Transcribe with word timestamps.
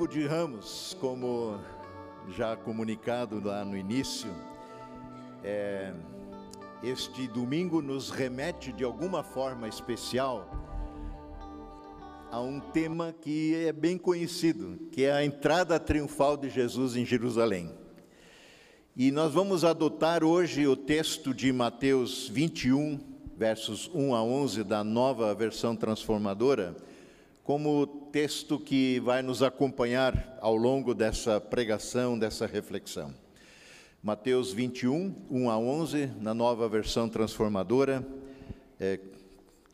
Domingo 0.00 0.14
de 0.14 0.26
Ramos, 0.26 0.96
como 0.98 1.60
já 2.34 2.56
comunicado 2.56 3.38
lá 3.44 3.62
no 3.66 3.76
início, 3.76 4.30
é, 5.44 5.92
este 6.82 7.28
domingo 7.28 7.82
nos 7.82 8.08
remete 8.08 8.72
de 8.72 8.82
alguma 8.82 9.22
forma 9.22 9.68
especial 9.68 10.50
a 12.30 12.40
um 12.40 12.60
tema 12.60 13.14
que 13.20 13.54
é 13.56 13.74
bem 13.74 13.98
conhecido, 13.98 14.88
que 14.90 15.04
é 15.04 15.12
a 15.12 15.22
entrada 15.22 15.78
triunfal 15.78 16.34
de 16.34 16.48
Jesus 16.48 16.96
em 16.96 17.04
Jerusalém. 17.04 17.70
E 18.96 19.10
nós 19.10 19.34
vamos 19.34 19.66
adotar 19.66 20.24
hoje 20.24 20.66
o 20.66 20.76
texto 20.76 21.34
de 21.34 21.52
Mateus 21.52 22.26
21, 22.26 22.98
versos 23.36 23.90
1 23.92 24.14
a 24.14 24.22
11 24.22 24.64
da 24.64 24.82
nova 24.82 25.34
versão 25.34 25.76
transformadora 25.76 26.74
como 27.44 27.99
texto 28.10 28.58
que 28.58 28.98
vai 28.98 29.22
nos 29.22 29.40
acompanhar 29.40 30.36
ao 30.40 30.56
longo 30.56 30.94
dessa 30.94 31.40
pregação, 31.40 32.18
dessa 32.18 32.44
reflexão. 32.44 33.14
Mateus 34.02 34.52
21, 34.52 35.14
1 35.30 35.48
a 35.48 35.56
11, 35.56 36.06
na 36.18 36.34
nova 36.34 36.68
versão 36.68 37.08
transformadora. 37.08 38.04
É, 38.80 38.98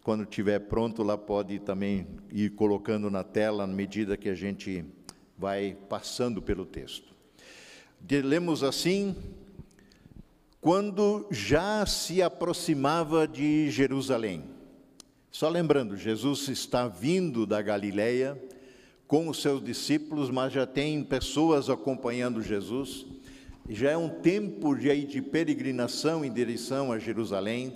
quando 0.02 0.24
estiver 0.24 0.58
pronto, 0.58 1.02
lá 1.02 1.16
pode 1.16 1.58
também 1.60 2.06
ir 2.30 2.50
colocando 2.50 3.10
na 3.10 3.24
tela, 3.24 3.66
na 3.66 3.72
medida 3.72 4.18
que 4.18 4.28
a 4.28 4.34
gente 4.34 4.84
vai 5.38 5.74
passando 5.88 6.42
pelo 6.42 6.66
texto. 6.66 7.14
Lemos 8.22 8.62
assim: 8.62 9.16
quando 10.60 11.26
já 11.30 11.86
se 11.86 12.20
aproximava 12.20 13.26
de 13.26 13.70
Jerusalém, 13.70 14.55
só 15.38 15.50
lembrando, 15.50 15.98
Jesus 15.98 16.48
está 16.48 16.88
vindo 16.88 17.44
da 17.44 17.60
Galileia 17.60 18.42
com 19.06 19.28
os 19.28 19.42
seus 19.42 19.62
discípulos, 19.62 20.30
mas 20.30 20.50
já 20.50 20.66
tem 20.66 21.04
pessoas 21.04 21.68
acompanhando 21.68 22.40
Jesus. 22.40 23.04
Já 23.68 23.90
é 23.90 23.96
um 23.98 24.08
tempo 24.08 24.74
de, 24.74 25.04
de 25.04 25.20
peregrinação 25.20 26.24
em 26.24 26.32
direção 26.32 26.90
a 26.90 26.98
Jerusalém, 26.98 27.74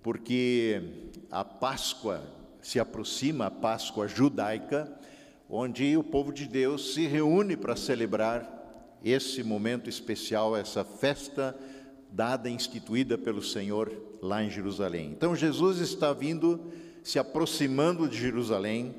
porque 0.00 0.80
a 1.28 1.44
Páscoa 1.44 2.22
se 2.60 2.78
aproxima, 2.78 3.46
a 3.46 3.50
Páscoa 3.50 4.06
judaica, 4.06 4.88
onde 5.50 5.96
o 5.96 6.04
povo 6.04 6.32
de 6.32 6.46
Deus 6.46 6.94
se 6.94 7.08
reúne 7.08 7.56
para 7.56 7.74
celebrar 7.74 9.00
esse 9.04 9.42
momento 9.42 9.90
especial, 9.90 10.56
essa 10.56 10.84
festa 10.84 11.58
dada, 12.12 12.48
instituída 12.48 13.18
pelo 13.18 13.42
Senhor 13.42 13.92
lá 14.22 14.44
em 14.44 14.50
Jerusalém. 14.50 15.10
Então 15.10 15.34
Jesus 15.34 15.80
está 15.80 16.12
vindo 16.12 16.70
se 17.02 17.18
aproximando 17.18 18.08
de 18.08 18.16
Jerusalém, 18.16 18.94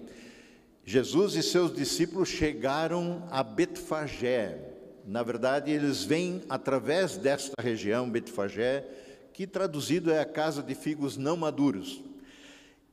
Jesus 0.86 1.36
e 1.36 1.42
seus 1.42 1.74
discípulos 1.74 2.28
chegaram 2.28 3.24
a 3.32 3.42
Betfagé. 3.42 4.60
Na 5.08 5.24
verdade, 5.24 5.72
eles 5.72 6.04
vêm 6.04 6.42
através 6.50 7.16
desta 7.18 7.62
região, 7.62 8.10
Betfagé, 8.10 8.86
que 9.32 9.48
traduzido 9.48 10.12
é 10.12 10.20
a 10.20 10.26
casa 10.26 10.62
de 10.62 10.76
figos 10.76 11.16
não 11.16 11.38
maduros. 11.38 12.02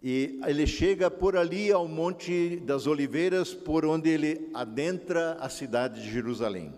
E 0.03 0.41
ele 0.47 0.67
chega 0.67 1.11
por 1.11 1.37
ali 1.37 1.71
ao 1.73 1.87
Monte 1.87 2.57
das 2.65 2.87
Oliveiras, 2.87 3.53
por 3.53 3.85
onde 3.85 4.09
ele 4.09 4.49
adentra 4.55 5.37
a 5.41 5.49
cidade 5.49 6.01
de 6.01 6.11
Jerusalém. 6.11 6.73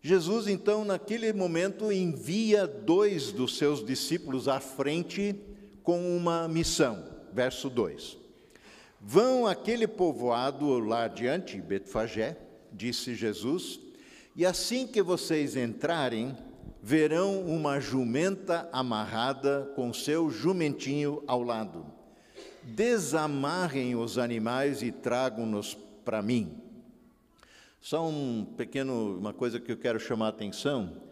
Jesus, 0.00 0.48
então, 0.48 0.84
naquele 0.84 1.32
momento, 1.32 1.92
envia 1.92 2.66
dois 2.66 3.30
dos 3.30 3.56
seus 3.56 3.86
discípulos 3.86 4.48
à 4.48 4.58
frente 4.58 5.36
com 5.84 6.16
uma 6.16 6.48
missão 6.48 7.11
verso 7.32 7.68
2. 7.70 8.18
Vão 9.00 9.46
aquele 9.46 9.86
povoado 9.86 10.78
lá 10.78 11.04
adiante, 11.04 11.60
Betfagé, 11.60 12.36
disse 12.72 13.14
Jesus, 13.14 13.80
e 14.36 14.46
assim 14.46 14.86
que 14.86 15.02
vocês 15.02 15.56
entrarem, 15.56 16.36
verão 16.82 17.42
uma 17.42 17.80
jumenta 17.80 18.68
amarrada 18.72 19.72
com 19.76 19.92
seu 19.92 20.30
jumentinho 20.30 21.22
ao 21.26 21.42
lado. 21.42 21.86
Desamarrem 22.62 23.96
os 23.96 24.18
animais 24.18 24.82
e 24.82 24.90
tragam-nos 24.90 25.76
para 26.04 26.22
mim. 26.22 26.60
Só 27.80 28.08
um 28.08 28.44
pequeno, 28.56 29.18
uma 29.18 29.32
coisa 29.32 29.58
que 29.58 29.72
eu 29.72 29.76
quero 29.76 29.98
chamar 29.98 30.26
a 30.26 30.30
atenção, 30.30 31.02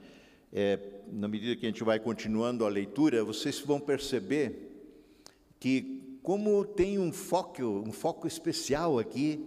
é, 0.52 0.78
na 1.12 1.26
medida 1.26 1.56
que 1.56 1.66
a 1.66 1.68
gente 1.68 1.82
vai 1.82 1.98
continuando 1.98 2.64
a 2.64 2.68
leitura, 2.68 3.24
vocês 3.24 3.58
vão 3.60 3.80
perceber 3.80 4.70
que 5.58 5.99
como 6.22 6.64
tem 6.64 6.98
um 6.98 7.12
foco, 7.12 7.62
um 7.62 7.92
foco 7.92 8.26
especial 8.26 8.98
aqui 8.98 9.46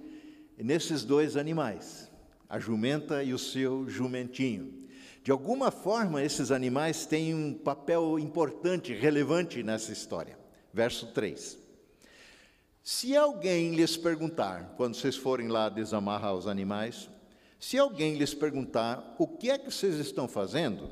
nesses 0.57 1.03
dois 1.03 1.37
animais, 1.37 2.11
a 2.49 2.59
jumenta 2.59 3.23
e 3.23 3.33
o 3.33 3.39
seu 3.39 3.87
jumentinho. 3.87 4.83
De 5.23 5.31
alguma 5.31 5.71
forma, 5.71 6.21
esses 6.21 6.51
animais 6.51 7.05
têm 7.05 7.33
um 7.33 7.53
papel 7.53 8.19
importante, 8.19 8.93
relevante 8.93 9.63
nessa 9.63 9.91
história. 9.91 10.37
Verso 10.73 11.07
3. 11.13 11.57
Se 12.83 13.15
alguém 13.15 13.73
lhes 13.73 13.95
perguntar, 13.95 14.73
quando 14.75 14.95
vocês 14.95 15.15
forem 15.15 15.47
lá 15.47 15.69
desamarrar 15.69 16.35
os 16.35 16.47
animais, 16.47 17.09
se 17.57 17.77
alguém 17.77 18.15
lhes 18.15 18.33
perguntar 18.33 19.15
o 19.17 19.25
que 19.25 19.49
é 19.49 19.57
que 19.57 19.71
vocês 19.71 19.95
estão 19.95 20.27
fazendo, 20.27 20.89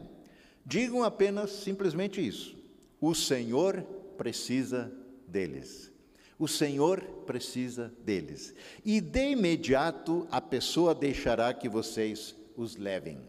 digam 0.66 1.03
apenas 1.03 1.52
simplesmente 1.52 2.25
isso: 2.25 2.56
o 3.02 3.14
Senhor 3.14 3.81
precisa 4.18 4.90
deles. 5.31 5.92
O 6.38 6.47
Senhor 6.47 7.02
precisa 7.25 7.94
deles. 8.03 8.53
E 8.84 9.00
de 9.00 9.31
imediato 9.31 10.28
a 10.30 10.42
pessoa 10.42 10.94
deixará 10.94 11.53
que 11.53 11.69
vocês 11.69 12.36
os 12.56 12.75
levem. 12.75 13.19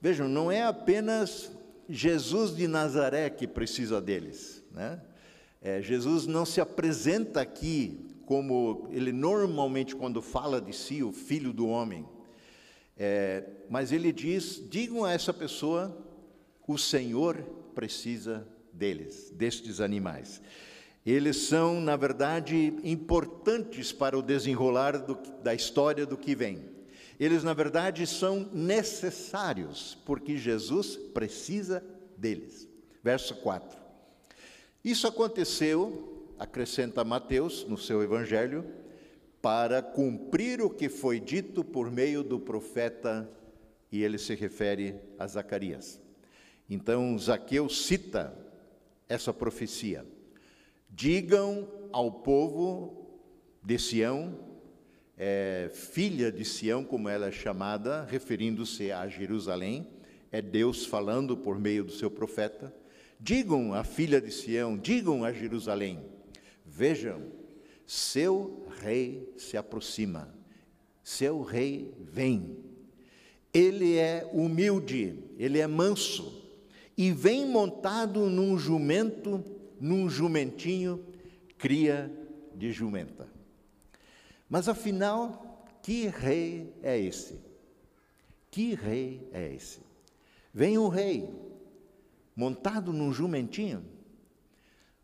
Vejam, 0.00 0.28
não 0.28 0.50
é 0.50 0.62
apenas 0.62 1.50
Jesus 1.88 2.56
de 2.56 2.66
Nazaré 2.66 3.28
que 3.28 3.46
precisa 3.46 4.00
deles. 4.00 4.64
Né? 4.72 5.00
É, 5.60 5.82
Jesus 5.82 6.26
não 6.26 6.46
se 6.46 6.60
apresenta 6.60 7.40
aqui 7.40 8.06
como 8.24 8.88
ele 8.92 9.12
normalmente, 9.12 9.96
quando 9.96 10.22
fala 10.22 10.60
de 10.60 10.72
si, 10.72 11.02
o 11.02 11.12
filho 11.12 11.52
do 11.52 11.66
homem. 11.66 12.08
É, 12.96 13.44
mas 13.68 13.90
ele 13.90 14.12
diz: 14.12 14.62
digam 14.70 15.04
a 15.04 15.12
essa 15.12 15.34
pessoa, 15.34 15.96
o 16.70 16.78
Senhor 16.78 17.42
precisa 17.74 18.46
deles, 18.72 19.32
destes 19.34 19.80
animais. 19.80 20.40
Eles 21.04 21.36
são, 21.36 21.80
na 21.80 21.96
verdade, 21.96 22.74
importantes 22.84 23.90
para 23.90 24.18
o 24.18 24.22
desenrolar 24.22 24.98
do, 24.98 25.14
da 25.42 25.54
história 25.54 26.04
do 26.04 26.16
que 26.16 26.34
vem. 26.34 26.62
Eles, 27.18 27.42
na 27.42 27.54
verdade, 27.54 28.06
são 28.06 28.48
necessários, 28.52 29.96
porque 30.04 30.36
Jesus 30.36 30.96
precisa 30.96 31.84
deles. 32.16 32.68
Verso 33.02 33.34
4. 33.36 33.78
Isso 34.84 35.06
aconteceu, 35.06 36.32
acrescenta 36.38 37.04
Mateus 37.04 37.64
no 37.64 37.76
seu 37.76 38.02
evangelho, 38.02 38.64
para 39.42 39.82
cumprir 39.82 40.60
o 40.60 40.68
que 40.68 40.88
foi 40.88 41.18
dito 41.18 41.64
por 41.64 41.90
meio 41.90 42.22
do 42.22 42.38
profeta, 42.38 43.28
e 43.90 44.02
ele 44.02 44.18
se 44.18 44.34
refere 44.34 44.96
a 45.18 45.26
Zacarias. 45.26 46.00
Então, 46.68 47.18
Zaqueu 47.18 47.68
cita 47.68 48.36
essa 49.08 49.32
profecia. 49.32 50.06
Digam 50.90 51.68
ao 51.92 52.10
povo 52.10 53.00
de 53.62 53.78
Sião, 53.78 54.38
é, 55.16 55.70
filha 55.72 56.32
de 56.32 56.44
Sião, 56.44 56.84
como 56.84 57.08
ela 57.08 57.28
é 57.28 57.32
chamada, 57.32 58.04
referindo-se 58.04 58.90
a 58.90 59.06
Jerusalém, 59.06 59.86
é 60.32 60.40
Deus 60.40 60.86
falando 60.86 61.36
por 61.36 61.58
meio 61.58 61.84
do 61.84 61.92
seu 61.92 62.10
profeta. 62.10 62.74
Digam 63.18 63.74
à 63.74 63.84
filha 63.84 64.20
de 64.20 64.30
Sião, 64.30 64.78
digam 64.78 65.24
a 65.24 65.32
Jerusalém: 65.32 66.00
vejam, 66.64 67.22
seu 67.86 68.66
rei 68.80 69.32
se 69.36 69.56
aproxima, 69.56 70.34
seu 71.02 71.42
rei 71.42 71.92
vem. 71.98 72.56
Ele 73.52 73.96
é 73.98 74.28
humilde, 74.32 75.18
ele 75.36 75.58
é 75.58 75.66
manso 75.66 76.40
e 76.96 77.10
vem 77.10 77.46
montado 77.46 78.26
num 78.28 78.56
jumento 78.56 79.44
num 79.80 80.08
jumentinho, 80.08 81.04
cria 81.56 82.12
de 82.54 82.70
jumenta. 82.70 83.26
Mas 84.48 84.68
afinal, 84.68 85.66
que 85.82 86.06
rei 86.06 86.74
é 86.82 86.98
esse? 86.98 87.40
Que 88.50 88.74
rei 88.74 89.28
é 89.32 89.54
esse? 89.54 89.80
Vem 90.52 90.76
um 90.76 90.88
rei 90.88 91.28
montado 92.36 92.92
num 92.92 93.12
jumentinho. 93.12 93.84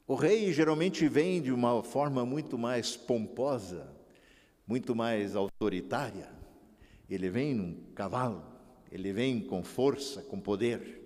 O 0.07 0.15
rei 0.15 0.53
geralmente 0.53 1.09
vem 1.09 1.41
de 1.41 1.51
uma 1.51 1.83
forma 1.83 2.25
muito 2.25 2.59
mais 2.59 2.97
pomposa, 2.97 3.93
muito 4.67 4.95
mais 4.95 5.35
autoritária. 5.35 6.29
Ele 7.09 7.31
vem 7.31 7.55
num 7.55 7.75
cavalo, 7.95 8.45
ele 8.91 9.13
vem 9.13 9.41
com 9.41 9.63
força, 9.63 10.23
com 10.23 10.41
poder. 10.41 11.03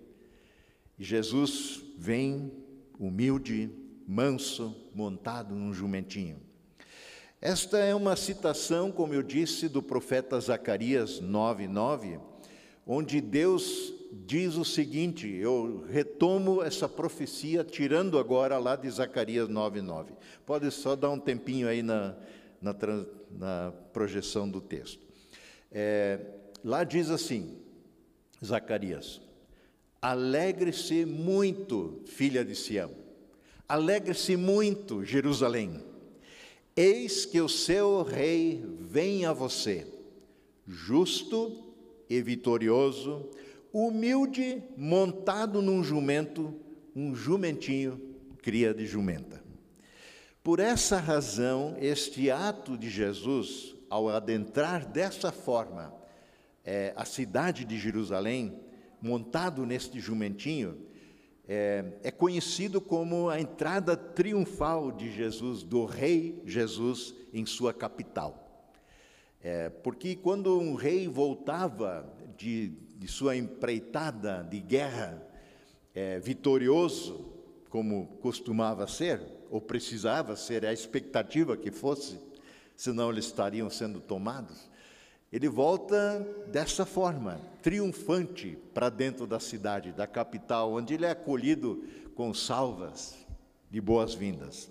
Jesus 0.99 1.83
vem 1.97 2.53
humilde, 3.01 3.71
manso, 4.07 4.77
montado 4.95 5.55
num 5.55 5.73
jumentinho. 5.73 6.39
Esta 7.41 7.79
é 7.79 7.95
uma 7.95 8.15
citação, 8.15 8.93
como 8.93 9.15
eu 9.15 9.23
disse, 9.23 9.67
do 9.67 9.83
profeta 9.83 10.39
Zacarias 10.39 11.21
9:9, 11.23 12.21
onde 12.87 13.19
Deus 13.23 13.95
diz 14.27 14.57
o 14.57 14.65
seguinte: 14.65 15.27
eu 15.27 15.87
retomo 15.89 16.63
essa 16.63 16.87
profecia, 16.87 17.65
tirando 17.65 18.19
agora 18.19 18.59
lá 18.59 18.77
de 18.77 18.91
Zacarias 18.91 19.49
9:9. 19.49 20.13
Pode 20.45 20.71
só 20.71 20.95
dar 20.95 21.09
um 21.09 21.19
tempinho 21.19 21.67
aí 21.67 21.83
na, 21.83 22.15
na, 22.61 22.77
na 23.31 23.73
projeção 23.91 24.47
do 24.47 24.61
texto. 24.61 25.01
É, 25.73 26.21
lá 26.63 26.85
diz 26.85 27.09
assim, 27.09 27.57
Zacarias: 28.45 29.23
Alegre-se 30.03 31.05
muito, 31.05 32.01
filha 32.07 32.43
de 32.43 32.55
Sião. 32.55 32.91
Alegre-se 33.69 34.35
muito, 34.35 35.05
Jerusalém. 35.05 35.85
Eis 36.75 37.27
que 37.27 37.39
o 37.39 37.49
seu 37.49 38.03
rei 38.03 38.65
vem 38.81 39.27
a 39.27 39.35
você, 39.35 39.87
justo 40.67 41.75
e 42.09 42.23
vitorioso, 42.23 43.29
humilde, 43.71 44.63
montado 44.75 45.61
num 45.61 45.85
jumento, 45.85 46.55
um 46.97 47.15
jumentinho, 47.15 48.01
cria 48.39 48.73
de 48.73 48.87
jumenta. 48.87 49.45
Por 50.43 50.59
essa 50.59 50.99
razão, 50.99 51.77
este 51.79 52.31
ato 52.31 52.79
de 52.79 52.89
Jesus, 52.89 53.77
ao 53.91 54.09
adentrar 54.09 54.87
dessa 54.87 55.31
forma 55.31 55.93
é, 56.65 56.95
a 56.97 57.05
cidade 57.05 57.67
de 57.67 57.79
Jerusalém, 57.79 58.59
montado 59.01 59.65
neste 59.65 60.01
jumentinho, 60.01 60.77
é, 61.49 61.85
é, 62.05 62.11
conhecido 62.11 62.81
como 62.81 63.29
a 63.29 63.41
entrada 63.41 63.97
triunfal 63.97 64.93
de 64.93 65.11
Jesus, 65.11 65.63
do 65.63 65.85
rei 65.85 66.41
Jesus, 66.45 67.15
em 67.33 67.45
sua 67.45 67.75
capital. 67.75 68.71
É, 69.43 69.69
porque 69.69 70.15
quando 70.15 70.61
um 70.61 70.75
rei 70.75 71.09
voltava 71.09 72.09
de, 72.37 72.69
de 72.97 73.09
sua 73.09 73.37
empreitada 73.37 74.47
de 74.49 74.61
guerra, 74.61 75.27
é, 75.95 76.21
vitorioso, 76.21 77.33
como 77.69 78.07
costumava 78.21 78.87
ser, 78.87 79.21
ou 79.51 79.61
precisava 79.61 80.37
ser, 80.37 80.65
a 80.65 80.73
expectativa 80.73 81.57
que 81.57 81.73
fosse, 81.73 82.21
senão 82.77 83.11
eles 83.11 83.25
estariam 83.25 83.69
sendo 83.69 84.01
tomados, 84.01 84.70
ele 85.33 85.49
volta 85.49 86.19
dessa 86.49 86.85
forma, 86.85 87.41
triunfante, 87.63 88.59
para 88.75 88.89
dentro 88.89 89.27
da 89.27 89.39
cidade, 89.39 89.93
da 89.93 90.07
capital, 90.07 90.73
onde 90.73 90.95
ele 90.95 91.05
é 91.05 91.11
acolhido 91.11 91.85
com 92.15 92.35
salvas 92.35 93.15
de 93.71 93.81
boas-vindas. 93.81 94.69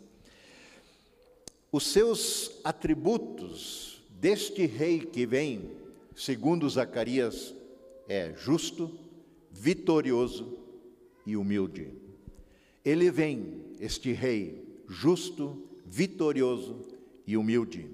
Os 1.72 1.88
seus 1.88 2.60
atributos 2.64 4.02
deste 4.10 4.66
rei 4.66 5.00
que 5.00 5.26
vem, 5.26 5.72
segundo 6.16 6.70
Zacarias, 6.70 7.54
é 8.08 8.34
justo, 8.36 8.92
vitorioso 9.52 10.58
e 11.26 11.38
humilde. 11.38 11.94
Ele 12.84 13.10
vem, 13.10 13.62
este 13.80 14.12
rei, 14.12 14.82
justo, 14.88 15.64
vitorioso 15.86 16.86
e 17.26 17.38
humilde. 17.38 17.90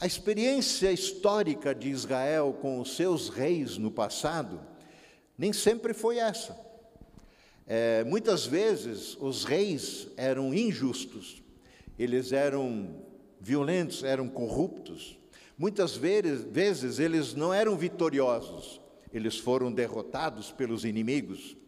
A 0.00 0.06
experiência 0.06 0.90
histórica 0.90 1.74
de 1.74 1.90
Israel 1.90 2.56
com 2.58 2.80
os 2.80 2.96
seus 2.96 3.28
reis 3.28 3.76
no 3.76 3.90
passado 3.90 4.58
nem 5.36 5.52
sempre 5.52 5.92
foi 5.92 6.16
essa. 6.16 6.58
É, 7.66 8.02
muitas 8.04 8.46
vezes 8.46 9.14
os 9.20 9.44
reis 9.44 10.08
eram 10.16 10.54
injustos, 10.54 11.42
eles 11.98 12.32
eram 12.32 13.04
violentos, 13.38 14.02
eram 14.02 14.26
corruptos. 14.26 15.18
Muitas 15.58 15.94
vezes, 15.96 16.44
vezes 16.44 16.98
eles 16.98 17.34
não 17.34 17.52
eram 17.52 17.76
vitoriosos, 17.76 18.80
eles 19.12 19.36
foram 19.36 19.70
derrotados 19.70 20.50
pelos 20.50 20.86
inimigos, 20.86 21.58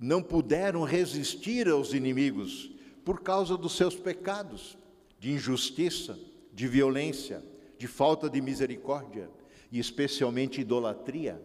não 0.00 0.22
puderam 0.22 0.84
resistir 0.84 1.68
aos 1.68 1.92
inimigos 1.92 2.70
por 3.04 3.20
causa 3.20 3.56
dos 3.56 3.76
seus 3.76 3.96
pecados 3.96 4.78
de 5.18 5.32
injustiça, 5.32 6.16
de 6.58 6.66
violência, 6.66 7.40
de 7.78 7.86
falta 7.86 8.28
de 8.28 8.40
misericórdia 8.40 9.30
e 9.70 9.78
especialmente 9.78 10.60
idolatria, 10.60 11.40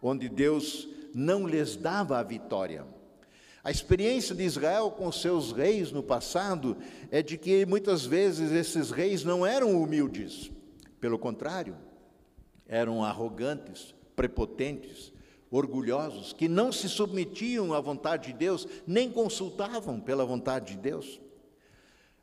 onde 0.00 0.28
Deus 0.28 0.88
não 1.12 1.44
lhes 1.44 1.74
dava 1.74 2.20
a 2.20 2.22
vitória. 2.22 2.86
A 3.64 3.72
experiência 3.72 4.32
de 4.32 4.44
Israel 4.44 4.92
com 4.92 5.10
seus 5.10 5.50
reis 5.50 5.90
no 5.90 6.04
passado 6.04 6.76
é 7.10 7.20
de 7.20 7.36
que 7.36 7.66
muitas 7.66 8.06
vezes 8.06 8.52
esses 8.52 8.92
reis 8.92 9.24
não 9.24 9.44
eram 9.44 9.82
humildes, 9.82 10.52
pelo 11.00 11.18
contrário, 11.18 11.76
eram 12.68 13.02
arrogantes, 13.02 13.92
prepotentes, 14.14 15.12
orgulhosos, 15.50 16.32
que 16.32 16.46
não 16.46 16.70
se 16.70 16.88
submetiam 16.88 17.74
à 17.74 17.80
vontade 17.80 18.28
de 18.28 18.38
Deus, 18.38 18.68
nem 18.86 19.10
consultavam 19.10 19.98
pela 19.98 20.24
vontade 20.24 20.76
de 20.76 20.78
Deus. 20.80 21.20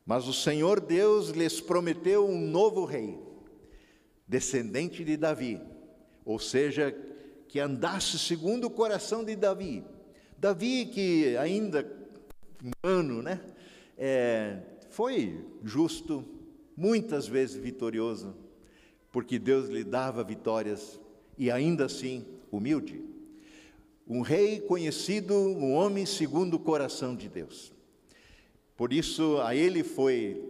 Mas 0.05 0.27
o 0.27 0.33
Senhor 0.33 0.79
Deus 0.79 1.29
lhes 1.29 1.61
prometeu 1.61 2.27
um 2.27 2.39
novo 2.39 2.85
rei, 2.85 3.19
descendente 4.27 5.03
de 5.03 5.15
Davi, 5.15 5.61
ou 6.25 6.39
seja, 6.39 6.95
que 7.47 7.59
andasse 7.59 8.17
segundo 8.17 8.65
o 8.65 8.69
coração 8.69 9.23
de 9.23 9.35
Davi. 9.35 9.83
Davi, 10.37 10.85
que 10.85 11.37
ainda 11.37 11.85
humano, 12.83 13.21
né, 13.21 13.39
é, 13.97 14.59
foi 14.89 15.45
justo, 15.63 16.25
muitas 16.75 17.27
vezes 17.27 17.55
vitorioso, 17.55 18.35
porque 19.11 19.37
Deus 19.37 19.67
lhe 19.67 19.83
dava 19.83 20.23
vitórias 20.23 20.99
e 21.37 21.51
ainda 21.51 21.85
assim 21.85 22.25
humilde. 22.51 23.03
Um 24.07 24.21
rei 24.21 24.59
conhecido, 24.59 25.33
um 25.35 25.73
homem 25.73 26.05
segundo 26.05 26.55
o 26.55 26.59
coração 26.59 27.15
de 27.15 27.29
Deus. 27.29 27.71
Por 28.81 28.93
isso, 28.93 29.37
a 29.37 29.53
ele 29.55 29.83
foi 29.83 30.43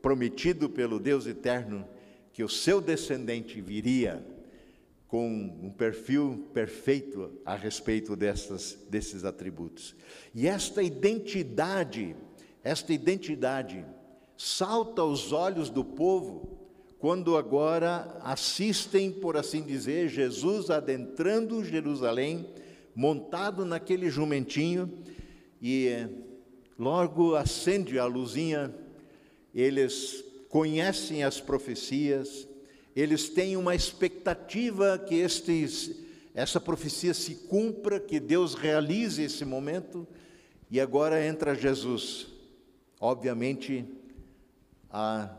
prometido 0.00 0.70
pelo 0.70 0.98
Deus 0.98 1.26
eterno 1.26 1.86
que 2.32 2.42
o 2.42 2.48
seu 2.48 2.80
descendente 2.80 3.60
viria 3.60 4.24
com 5.06 5.28
um 5.62 5.68
perfil 5.68 6.48
perfeito 6.54 7.30
a 7.44 7.54
respeito 7.54 8.16
dessas, 8.16 8.78
desses 8.88 9.22
atributos. 9.22 9.94
E 10.34 10.46
esta 10.46 10.82
identidade, 10.82 12.16
esta 12.62 12.90
identidade 12.90 13.84
salta 14.34 15.02
aos 15.02 15.30
olhos 15.30 15.68
do 15.68 15.84
povo 15.84 16.58
quando 16.98 17.36
agora 17.36 18.18
assistem, 18.22 19.12
por 19.12 19.36
assim 19.36 19.60
dizer, 19.60 20.08
Jesus 20.08 20.70
adentrando 20.70 21.62
Jerusalém, 21.62 22.48
montado 22.94 23.62
naquele 23.66 24.08
jumentinho 24.08 24.90
e 25.60 26.23
Logo 26.78 27.36
acende 27.36 27.98
a 27.98 28.04
luzinha, 28.04 28.74
eles 29.54 30.24
conhecem 30.48 31.22
as 31.22 31.40
profecias, 31.40 32.48
eles 32.96 33.28
têm 33.28 33.56
uma 33.56 33.74
expectativa 33.74 34.98
que 34.98 35.14
estes, 35.14 35.90
essa 36.34 36.60
profecia 36.60 37.14
se 37.14 37.34
cumpra, 37.34 38.00
que 38.00 38.18
Deus 38.18 38.54
realize 38.54 39.22
esse 39.22 39.44
momento, 39.44 40.06
e 40.70 40.80
agora 40.80 41.24
entra 41.24 41.54
Jesus. 41.54 42.26
Obviamente, 43.00 43.84
a 44.90 45.32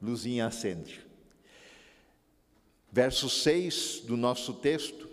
luzinha 0.00 0.46
acende. 0.46 1.00
Verso 2.90 3.28
6 3.30 4.02
do 4.04 4.16
nosso 4.16 4.54
texto, 4.54 5.08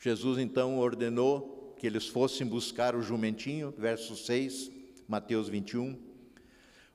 Jesus 0.00 0.38
então 0.38 0.78
ordenou 0.78 1.61
que 1.82 1.86
eles 1.88 2.06
fossem 2.06 2.46
buscar 2.46 2.94
o 2.94 3.02
jumentinho, 3.02 3.74
verso 3.76 4.14
6, 4.14 4.70
Mateus 5.08 5.48
21. 5.48 5.98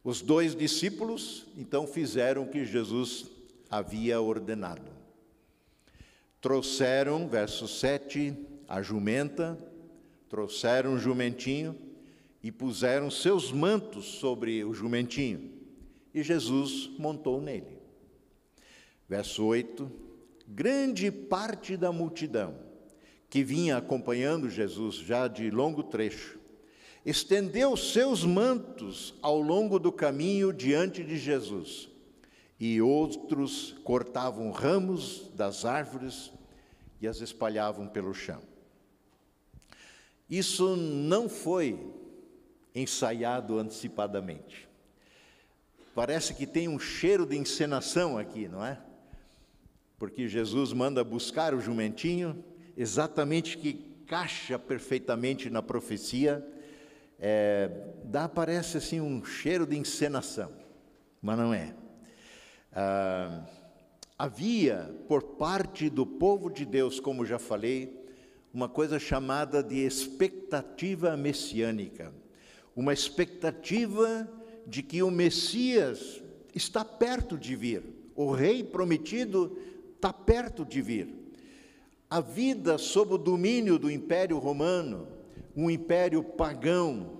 Os 0.01 0.21
dois 0.21 0.55
discípulos 0.55 1.45
então 1.57 1.85
fizeram 1.85 2.43
o 2.43 2.47
que 2.47 2.63
Jesus 2.63 3.25
havia 3.69 4.21
ordenado. 4.21 4.89
Trouxeram, 6.39 7.27
verso 7.27 7.67
7, 7.67 8.33
a 8.65 8.81
jumenta, 8.81 9.57
trouxeram 10.29 10.93
o 10.93 10.97
jumentinho 10.97 11.77
e 12.41 12.49
puseram 12.49 13.11
seus 13.11 13.51
mantos 13.51 14.05
sobre 14.05 14.63
o 14.63 14.73
jumentinho, 14.73 15.51
e 16.13 16.23
Jesus 16.23 16.89
montou 16.97 17.41
nele. 17.41 17.77
Verso 19.05 19.43
8: 19.43 19.91
Grande 20.47 21.11
parte 21.11 21.75
da 21.75 21.91
multidão 21.91 22.66
que 23.29 23.43
vinha 23.43 23.77
acompanhando 23.77 24.49
Jesus 24.49 24.95
já 24.95 25.27
de 25.27 25.49
longo 25.51 25.83
trecho, 25.83 26.39
estendeu 27.05 27.75
seus 27.77 28.23
mantos 28.23 29.13
ao 29.21 29.39
longo 29.39 29.79
do 29.79 29.91
caminho 29.91 30.51
diante 30.51 31.03
de 31.03 31.17
Jesus, 31.17 31.89
e 32.59 32.81
outros 32.81 33.75
cortavam 33.83 34.51
ramos 34.51 35.29
das 35.35 35.63
árvores 35.63 36.31
e 37.01 37.07
as 37.07 37.21
espalhavam 37.21 37.87
pelo 37.87 38.13
chão. 38.13 38.41
Isso 40.29 40.75
não 40.75 41.29
foi 41.29 41.79
ensaiado 42.73 43.57
antecipadamente. 43.57 44.67
Parece 45.95 46.33
que 46.33 46.45
tem 46.45 46.67
um 46.67 46.77
cheiro 46.77 47.25
de 47.25 47.37
encenação 47.37 48.17
aqui, 48.17 48.47
não 48.47 48.63
é? 48.63 48.79
Porque 49.97 50.27
Jesus 50.27 50.73
manda 50.73 51.03
buscar 51.03 51.55
o 51.55 51.61
jumentinho, 51.61 52.43
exatamente 52.77 53.57
que 53.57 53.73
caixa 54.05 54.59
perfeitamente 54.59 55.49
na 55.49 55.61
profecia, 55.61 56.47
é, 57.19 57.69
dá, 58.03 58.29
parece 58.29 58.77
assim, 58.77 59.01
um 59.01 59.25
cheiro 59.25 59.65
de 59.65 59.75
encenação, 59.75 60.51
mas 61.21 61.37
não 61.37 61.53
é. 61.53 61.73
Ah, 62.71 63.43
havia, 64.17 64.95
por 65.07 65.23
parte 65.23 65.89
do 65.89 66.05
povo 66.05 66.49
de 66.49 66.65
Deus, 66.65 66.99
como 66.99 67.25
já 67.25 67.39
falei, 67.39 68.05
uma 68.53 68.69
coisa 68.69 68.99
chamada 68.99 69.63
de 69.63 69.77
expectativa 69.85 71.17
messiânica, 71.17 72.13
uma 72.75 72.93
expectativa 72.93 74.29
de 74.65 74.83
que 74.83 75.01
o 75.01 75.09
Messias 75.09 76.21
está 76.53 76.85
perto 76.85 77.37
de 77.37 77.55
vir, 77.55 77.83
o 78.15 78.31
rei 78.31 78.63
prometido 78.63 79.57
está 79.95 80.13
perto 80.13 80.63
de 80.63 80.81
vir. 80.81 81.16
A 82.09 82.21
vida 82.21 82.77
sob 82.77 83.15
o 83.15 83.17
domínio 83.17 83.77
do 83.77 83.91
Império 83.91 84.37
Romano, 84.37 85.09
um 85.53 85.69
império 85.69 86.23
pagão, 86.23 87.17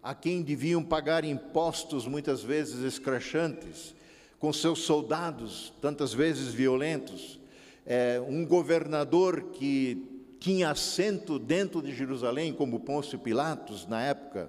a 0.00 0.14
quem 0.14 0.40
deviam 0.40 0.84
pagar 0.84 1.24
impostos 1.24 2.06
muitas 2.06 2.40
vezes 2.40 2.78
escrachantes, 2.84 3.92
com 4.38 4.52
seus 4.52 4.82
soldados 4.82 5.72
tantas 5.82 6.14
vezes 6.14 6.54
violentos, 6.54 7.40
é, 7.84 8.22
um 8.24 8.46
governador 8.46 9.50
que 9.52 10.06
tinha 10.38 10.70
assento 10.70 11.36
dentro 11.36 11.82
de 11.82 11.92
Jerusalém, 11.92 12.52
como 12.52 12.78
Pôncio 12.78 13.18
Pilatos 13.18 13.84
na 13.88 14.00
época, 14.00 14.48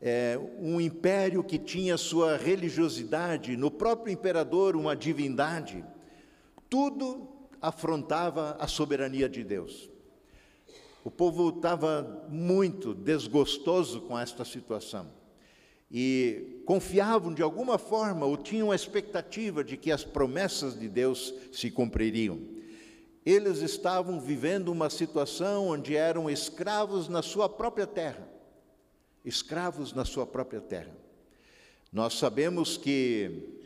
é, 0.00 0.40
um 0.58 0.80
império 0.80 1.44
que 1.44 1.58
tinha 1.58 1.98
sua 1.98 2.38
religiosidade, 2.38 3.54
no 3.54 3.70
próprio 3.70 4.14
imperador 4.14 4.74
uma 4.74 4.96
divindade, 4.96 5.84
tudo 6.70 7.29
afrontava 7.60 8.56
a 8.58 8.66
soberania 8.66 9.28
de 9.28 9.44
Deus. 9.44 9.88
O 11.04 11.10
povo 11.10 11.48
estava 11.50 12.26
muito 12.28 12.94
desgostoso 12.94 14.02
com 14.02 14.18
esta 14.18 14.44
situação 14.44 15.10
e 15.90 16.62
confiavam 16.66 17.32
de 17.32 17.42
alguma 17.42 17.78
forma 17.78 18.26
ou 18.26 18.36
tinham 18.36 18.70
a 18.70 18.76
expectativa 18.76 19.64
de 19.64 19.76
que 19.76 19.90
as 19.90 20.04
promessas 20.04 20.78
de 20.78 20.88
Deus 20.88 21.34
se 21.52 21.70
cumpririam. 21.70 22.38
Eles 23.24 23.58
estavam 23.58 24.20
vivendo 24.20 24.68
uma 24.68 24.88
situação 24.90 25.68
onde 25.68 25.96
eram 25.96 26.30
escravos 26.30 27.08
na 27.08 27.22
sua 27.22 27.48
própria 27.48 27.86
terra 27.86 28.30
escravos 29.24 29.92
na 29.92 30.04
sua 30.04 30.26
própria 30.26 30.60
terra. 30.60 30.92
Nós 31.92 32.14
sabemos 32.14 32.76
que, 32.76 33.60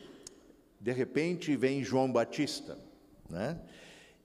de 0.81 0.93
repente, 0.93 1.57
vem 1.57 1.85
João 1.85 2.11
Batista, 2.11 2.79
né? 3.29 3.59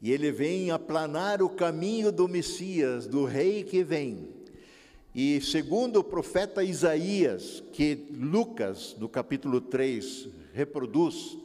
E 0.01 0.11
ele 0.11 0.31
vem 0.31 0.71
aplanar 0.71 1.41
o 1.41 1.49
caminho 1.49 2.11
do 2.11 2.27
Messias, 2.27 3.05
do 3.05 3.25
rei 3.25 3.63
que 3.63 3.83
vem. 3.83 4.29
E 5.13 5.41
segundo 5.41 5.97
o 5.97 6.03
profeta 6.03 6.63
Isaías, 6.63 7.63
que 7.73 8.07
Lucas, 8.11 8.95
no 8.97 9.09
capítulo 9.09 9.59
3, 9.59 10.29
reproduz, 10.53 11.37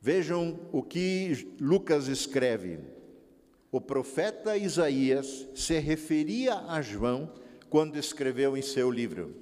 vejam 0.00 0.58
o 0.72 0.82
que 0.82 1.48
Lucas 1.60 2.08
escreve. 2.08 2.78
O 3.70 3.80
profeta 3.80 4.56
Isaías 4.56 5.46
se 5.54 5.78
referia 5.78 6.54
a 6.68 6.80
João 6.80 7.30
quando 7.68 7.98
escreveu 7.98 8.56
em 8.56 8.62
seu 8.62 8.90
livro: 8.90 9.34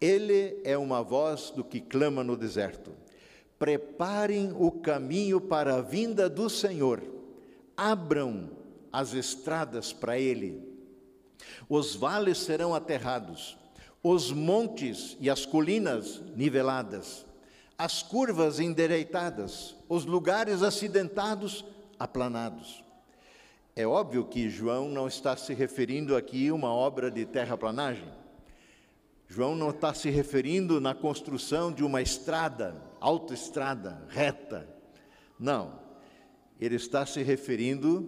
Ele 0.00 0.58
é 0.64 0.78
uma 0.78 1.02
voz 1.02 1.50
do 1.50 1.62
que 1.62 1.80
clama 1.80 2.24
no 2.24 2.36
deserto. 2.36 2.92
Preparem 3.58 4.54
o 4.58 4.70
caminho 4.70 5.38
para 5.38 5.76
a 5.76 5.82
vinda 5.82 6.30
do 6.30 6.48
Senhor, 6.48 7.19
abram 7.80 8.50
as 8.92 9.14
estradas 9.14 9.90
para 9.90 10.18
ele. 10.18 10.62
Os 11.66 11.94
vales 11.94 12.36
serão 12.36 12.74
aterrados, 12.74 13.56
os 14.02 14.30
montes 14.30 15.16
e 15.18 15.30
as 15.30 15.46
colinas 15.46 16.22
niveladas, 16.36 17.24
as 17.78 18.02
curvas 18.02 18.60
endireitadas, 18.60 19.74
os 19.88 20.04
lugares 20.04 20.62
acidentados 20.62 21.64
aplanados. 21.98 22.84
É 23.74 23.86
óbvio 23.86 24.26
que 24.26 24.50
João 24.50 24.90
não 24.90 25.08
está 25.08 25.34
se 25.34 25.54
referindo 25.54 26.14
aqui 26.14 26.48
a 26.48 26.54
uma 26.54 26.74
obra 26.74 27.10
de 27.10 27.24
terraplanagem. 27.24 28.12
João 29.26 29.54
não 29.54 29.70
está 29.70 29.94
se 29.94 30.10
referindo 30.10 30.82
na 30.82 30.94
construção 30.94 31.72
de 31.72 31.82
uma 31.82 32.02
estrada, 32.02 32.76
autoestrada, 33.00 34.04
reta. 34.10 34.68
Não. 35.38 35.79
Ele 36.60 36.76
está 36.76 37.06
se 37.06 37.22
referindo 37.22 38.06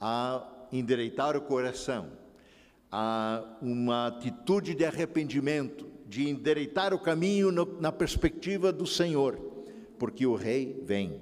a 0.00 0.66
endireitar 0.72 1.36
o 1.36 1.40
coração, 1.40 2.10
a 2.90 3.58
uma 3.62 4.08
atitude 4.08 4.74
de 4.74 4.84
arrependimento, 4.84 5.86
de 6.06 6.28
endireitar 6.28 6.92
o 6.92 6.98
caminho 6.98 7.52
no, 7.52 7.80
na 7.80 7.92
perspectiva 7.92 8.72
do 8.72 8.86
Senhor, 8.86 9.36
porque 9.98 10.26
o 10.26 10.34
Rei 10.34 10.82
vem. 10.84 11.20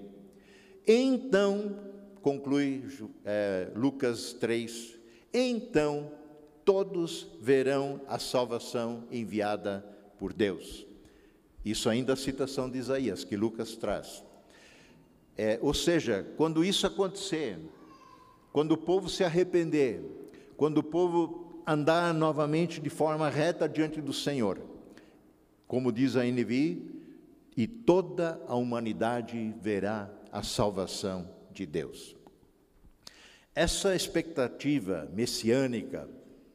Então 0.86 1.78
conclui 2.22 2.84
é, 3.24 3.70
Lucas 3.74 4.32
3, 4.32 4.98
então 5.32 6.10
todos 6.64 7.26
verão 7.40 8.00
a 8.08 8.18
salvação 8.18 9.04
enviada 9.10 9.84
por 10.18 10.32
Deus. 10.32 10.86
Isso 11.64 11.88
ainda 11.88 12.12
é 12.12 12.14
a 12.14 12.16
citação 12.16 12.70
de 12.70 12.78
Isaías, 12.78 13.24
que 13.24 13.36
Lucas 13.36 13.76
traz. 13.76 14.22
É, 15.36 15.58
ou 15.60 15.74
seja, 15.74 16.26
quando 16.36 16.64
isso 16.64 16.86
acontecer, 16.86 17.58
quando 18.52 18.72
o 18.72 18.76
povo 18.76 19.08
se 19.08 19.24
arrepender, 19.24 20.02
quando 20.56 20.78
o 20.78 20.82
povo 20.82 21.62
andar 21.66 22.14
novamente 22.14 22.80
de 22.80 22.90
forma 22.90 23.28
reta 23.28 23.68
diante 23.68 24.00
do 24.00 24.12
Senhor, 24.12 24.60
como 25.66 25.90
diz 25.90 26.14
a 26.16 26.24
NVI, 26.24 26.94
e 27.56 27.66
toda 27.66 28.40
a 28.46 28.54
humanidade 28.54 29.54
verá 29.60 30.10
a 30.30 30.42
salvação 30.42 31.28
de 31.52 31.66
Deus. 31.66 32.16
Essa 33.54 33.94
expectativa 33.94 35.08
messiânica 35.12 36.08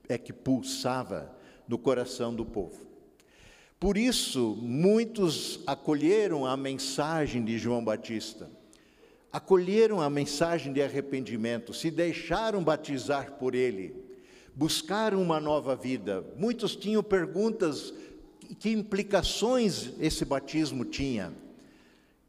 é 0.07 0.17
que 0.17 0.33
pulsava 0.33 1.33
no 1.67 1.77
coração 1.77 2.35
do 2.35 2.45
povo. 2.45 2.87
Por 3.79 3.97
isso, 3.97 4.57
muitos 4.61 5.61
acolheram 5.65 6.45
a 6.45 6.57
mensagem 6.57 7.45
de 7.45 7.57
João 7.57 7.83
Batista, 7.83 8.49
acolheram 9.31 10.01
a 10.01 10.09
mensagem 10.09 10.73
de 10.73 10.81
arrependimento, 10.81 11.73
se 11.73 11.91
deixaram 11.91 12.63
batizar 12.63 13.33
por 13.33 13.53
ele, 13.53 13.95
buscaram 14.55 15.21
uma 15.21 15.39
nova 15.39 15.75
vida. 15.75 16.23
Muitos 16.35 16.75
tinham 16.75 17.03
perguntas: 17.03 17.93
que 18.59 18.71
implicações 18.71 19.91
esse 19.99 20.25
batismo 20.25 20.83
tinha? 20.83 21.31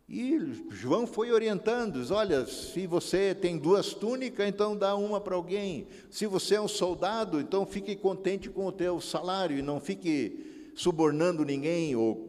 E 0.09 0.39
João 0.71 1.07
foi 1.07 1.31
orientando: 1.31 2.05
olha, 2.13 2.45
se 2.45 2.87
você 2.87 3.35
tem 3.35 3.57
duas 3.57 3.95
túnicas, 3.95 4.49
então 4.49 4.77
dá 4.77 4.97
uma 4.97 5.21
para 5.21 5.37
alguém. 5.37 5.87
Se 6.11 6.27
você 6.27 6.57
é 6.57 6.61
um 6.61 6.69
soldado, 6.69 7.41
então 7.41 7.65
fique 7.65 7.95
contente 7.95 8.51
com 8.51 8.67
o 8.67 8.73
teu 8.73 9.01
salário 9.01 9.57
e 9.57 9.63
não 9.63 9.81
fique 9.81 10.73
subornando 10.75 11.45
ninguém 11.45 11.95
ou 11.95 12.29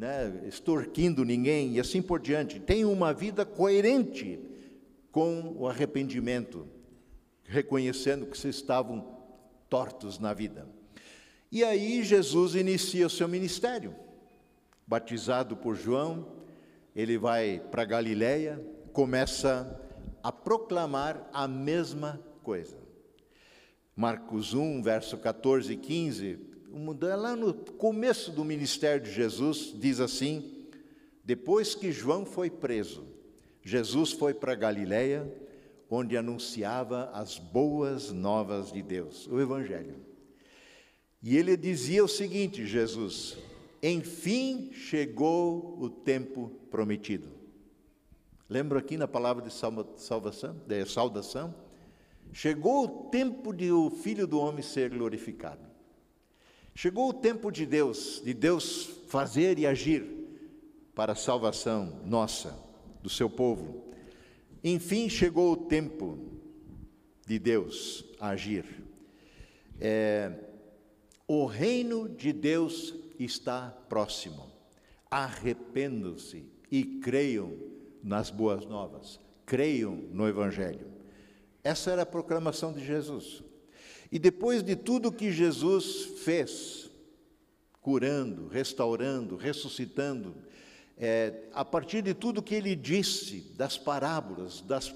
né, 0.00 0.40
extorquindo 0.48 1.24
ninguém 1.26 1.74
e 1.74 1.80
assim 1.80 2.00
por 2.00 2.18
diante. 2.18 2.58
Tenha 2.58 2.88
uma 2.88 3.12
vida 3.12 3.44
coerente 3.44 4.40
com 5.12 5.54
o 5.58 5.68
arrependimento, 5.68 6.66
reconhecendo 7.44 8.24
que 8.24 8.38
vocês 8.38 8.56
estavam 8.56 9.18
tortos 9.68 10.18
na 10.18 10.32
vida. 10.32 10.66
E 11.52 11.62
aí 11.62 12.02
Jesus 12.02 12.54
inicia 12.54 13.06
o 13.06 13.10
seu 13.10 13.28
ministério, 13.28 13.94
batizado 14.86 15.54
por 15.54 15.76
João 15.76 16.40
ele 16.94 17.16
vai 17.16 17.60
para 17.70 17.84
Galiléia, 17.84 18.64
começa 18.92 19.80
a 20.22 20.32
proclamar 20.32 21.28
a 21.32 21.46
mesma 21.46 22.20
coisa. 22.42 22.76
Marcos 23.94 24.54
1, 24.54 24.82
verso 24.82 25.16
14 25.18 25.72
e 25.72 25.76
15, 25.76 26.38
lá 27.16 27.34
no 27.36 27.52
começo 27.52 28.30
do 28.30 28.44
ministério 28.44 29.02
de 29.02 29.12
Jesus, 29.12 29.74
diz 29.76 30.00
assim: 30.00 30.66
Depois 31.24 31.74
que 31.74 31.92
João 31.92 32.24
foi 32.24 32.50
preso, 32.50 33.06
Jesus 33.62 34.12
foi 34.12 34.34
para 34.34 34.54
Galiléia, 34.54 35.30
onde 35.88 36.16
anunciava 36.16 37.10
as 37.12 37.38
boas 37.38 38.10
novas 38.10 38.72
de 38.72 38.82
Deus, 38.82 39.26
o 39.26 39.40
Evangelho. 39.40 39.96
E 41.22 41.36
ele 41.36 41.56
dizia 41.56 42.04
o 42.04 42.08
seguinte: 42.08 42.66
Jesus, 42.66 43.36
enfim 43.82 44.72
chegou 44.72 45.78
o 45.80 45.90
tempo 45.90 46.50
prometido. 46.70 47.28
Lembra 48.48 48.80
aqui 48.80 48.96
na 48.96 49.06
palavra 49.06 49.44
de 49.44 49.52
salvação, 49.52 50.56
de 50.66 50.84
saudação? 50.84 51.54
Chegou 52.32 52.84
o 52.84 53.10
tempo 53.10 53.52
de 53.52 53.70
o 53.70 53.90
Filho 53.90 54.26
do 54.26 54.38
Homem 54.40 54.62
ser 54.62 54.90
glorificado. 54.90 55.69
Chegou 56.74 57.10
o 57.10 57.14
tempo 57.14 57.50
de 57.50 57.66
Deus, 57.66 58.22
de 58.24 58.32
Deus 58.32 58.88
fazer 59.08 59.58
e 59.58 59.66
agir, 59.66 60.04
para 60.94 61.12
a 61.12 61.16
salvação 61.16 62.00
nossa, 62.04 62.56
do 63.02 63.08
seu 63.08 63.28
povo. 63.28 63.84
Enfim, 64.62 65.08
chegou 65.08 65.52
o 65.52 65.56
tempo 65.56 66.18
de 67.26 67.38
Deus 67.38 68.04
agir. 68.20 68.64
É, 69.80 70.32
o 71.26 71.46
reino 71.46 72.08
de 72.08 72.32
Deus 72.32 72.94
está 73.18 73.70
próximo. 73.88 74.50
Arrependam-se 75.10 76.44
e 76.70 76.84
creiam 76.84 77.56
nas 78.02 78.30
boas 78.30 78.64
novas, 78.66 79.18
creiam 79.44 79.94
no 79.94 80.28
Evangelho. 80.28 80.86
Essa 81.62 81.90
era 81.90 82.02
a 82.02 82.06
proclamação 82.06 82.72
de 82.72 82.84
Jesus. 82.84 83.42
E 84.10 84.18
depois 84.18 84.62
de 84.62 84.74
tudo 84.74 85.12
que 85.12 85.30
Jesus 85.30 86.18
fez, 86.24 86.90
curando, 87.80 88.48
restaurando, 88.48 89.36
ressuscitando, 89.36 90.34
é, 90.96 91.44
a 91.52 91.64
partir 91.64 92.02
de 92.02 92.12
tudo 92.12 92.42
que 92.42 92.54
ele 92.54 92.76
disse, 92.76 93.52
das 93.56 93.78
parábolas, 93.78 94.60
das 94.60 94.94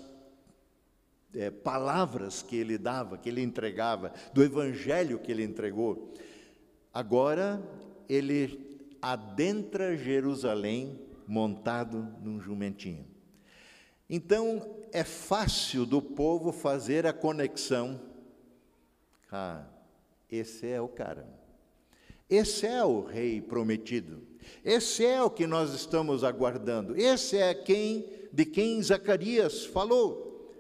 é, 1.35 1.51
palavras 1.51 2.43
que 2.43 2.57
ele 2.57 2.77
dava, 2.77 3.17
que 3.17 3.29
ele 3.29 3.43
entregava, 3.43 4.13
do 4.33 4.43
evangelho 4.43 5.19
que 5.19 5.33
ele 5.33 5.43
entregou, 5.43 6.13
agora 6.93 7.63
ele 8.09 8.79
adentra 9.01 9.97
Jerusalém 9.97 10.99
montado 11.27 12.07
num 12.23 12.41
jumentinho. 12.41 13.07
Então 14.09 14.77
é 14.93 15.03
fácil 15.03 15.87
do 15.87 16.01
povo 16.01 16.53
fazer 16.53 17.07
a 17.07 17.13
conexão. 17.13 18.01
Ah, 19.31 19.65
esse 20.31 20.67
é 20.67 20.81
o 20.81 20.89
cara. 20.89 21.27
Esse 22.29 22.67
é 22.67 22.85
o 22.85 23.03
rei 23.03 23.41
prometido. 23.41 24.23
Esse 24.65 25.05
é 25.05 25.23
o 25.23 25.31
que 25.31 25.47
nós 25.47 25.73
estamos 25.75 26.25
aguardando. 26.25 26.97
Esse 26.97 27.37
é 27.37 27.55
quem 27.55 28.07
de 28.35 28.45
quem 28.45 28.83
Zacarias 28.83 29.65
falou. 29.65 30.53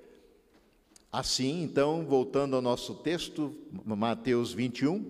Assim, 1.11 1.63
então, 1.63 2.05
voltando 2.05 2.55
ao 2.55 2.63
nosso 2.63 2.95
texto, 2.95 3.53
Mateus 3.85 4.53
21, 4.53 5.05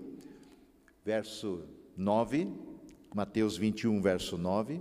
verso 1.04 1.62
9, 1.94 2.48
Mateus 3.14 3.56
21, 3.56 4.00
verso 4.00 4.38
9, 4.38 4.80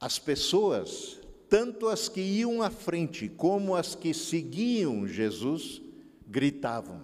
as 0.00 0.18
pessoas, 0.18 1.20
tanto 1.48 1.88
as 1.88 2.08
que 2.08 2.20
iam 2.20 2.60
à 2.60 2.70
frente 2.70 3.28
como 3.28 3.76
as 3.76 3.94
que 3.94 4.12
seguiam 4.12 5.06
Jesus, 5.06 5.80
gritavam, 6.26 7.00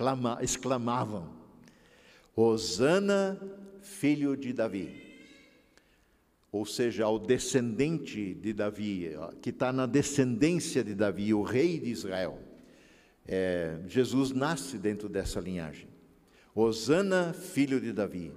clama, 0.00 0.38
exclamavam: 0.40 1.28
Hosana, 2.34 3.38
filho 3.82 4.34
de 4.34 4.50
Davi 4.50 5.10
ou 6.52 6.66
seja, 6.66 7.04
ao 7.04 7.16
descendente 7.16 8.34
de 8.34 8.52
Davi, 8.52 9.12
que 9.40 9.50
está 9.50 9.72
na 9.72 9.86
descendência 9.86 10.82
de 10.82 10.96
Davi, 10.96 11.32
o 11.32 11.42
rei 11.42 11.78
de 11.78 11.90
Israel. 11.90 12.40
É, 13.24 13.78
Jesus 13.86 14.32
nasce 14.32 14.76
dentro 14.76 15.08
dessa 15.08 15.38
linhagem. 15.38 15.86
Osana, 16.52 17.32
filho 17.32 17.80
de 17.80 17.92
Davi. 17.92 18.32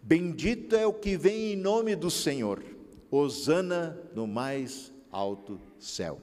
Bendito 0.00 0.76
é 0.76 0.86
o 0.86 0.92
que 0.92 1.16
vem 1.16 1.54
em 1.54 1.56
nome 1.56 1.96
do 1.96 2.08
Senhor. 2.08 2.62
Osana 3.10 3.98
no 4.14 4.28
mais 4.28 4.92
alto 5.10 5.60
céu. 5.76 6.20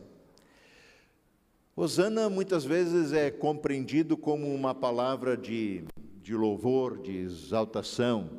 Osana 1.76 2.30
muitas 2.30 2.64
vezes 2.64 3.14
é 3.14 3.32
compreendido 3.32 4.16
como 4.16 4.54
uma 4.54 4.76
palavra 4.76 5.36
de, 5.36 5.84
de 6.22 6.36
louvor, 6.36 7.02
de 7.02 7.18
exaltação. 7.18 8.30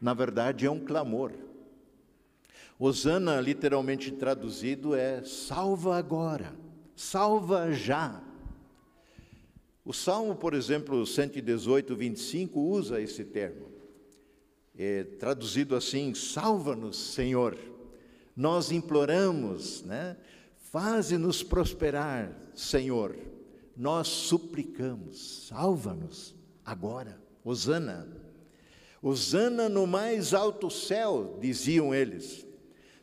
Na 0.00 0.12
verdade, 0.12 0.66
é 0.66 0.70
um 0.70 0.80
clamor 0.80 1.32
Osana, 2.78 3.40
literalmente 3.40 4.10
traduzido, 4.10 4.94
é 4.94 5.24
salva 5.24 5.96
agora, 5.96 6.54
salva 6.94 7.72
já. 7.72 8.22
O 9.82 9.94
Salmo, 9.94 10.34
por 10.34 10.52
exemplo, 10.52 11.06
118, 11.06 11.96
25, 11.96 12.60
usa 12.60 13.00
esse 13.00 13.24
termo. 13.24 13.68
É 14.76 15.04
traduzido 15.04 15.74
assim: 15.74 16.12
salva-nos, 16.12 17.14
Senhor. 17.14 17.56
Nós 18.36 18.70
imploramos, 18.70 19.82
né? 19.82 20.16
Faze-nos 20.58 21.42
prosperar, 21.42 22.30
Senhor. 22.56 23.16
Nós 23.76 24.08
suplicamos, 24.08 25.46
salva-nos 25.48 26.34
agora. 26.64 27.20
Osana. 27.44 28.08
Osana 29.00 29.68
no 29.68 29.86
mais 29.86 30.34
alto 30.34 30.68
céu, 30.70 31.38
diziam 31.40 31.94
eles. 31.94 32.44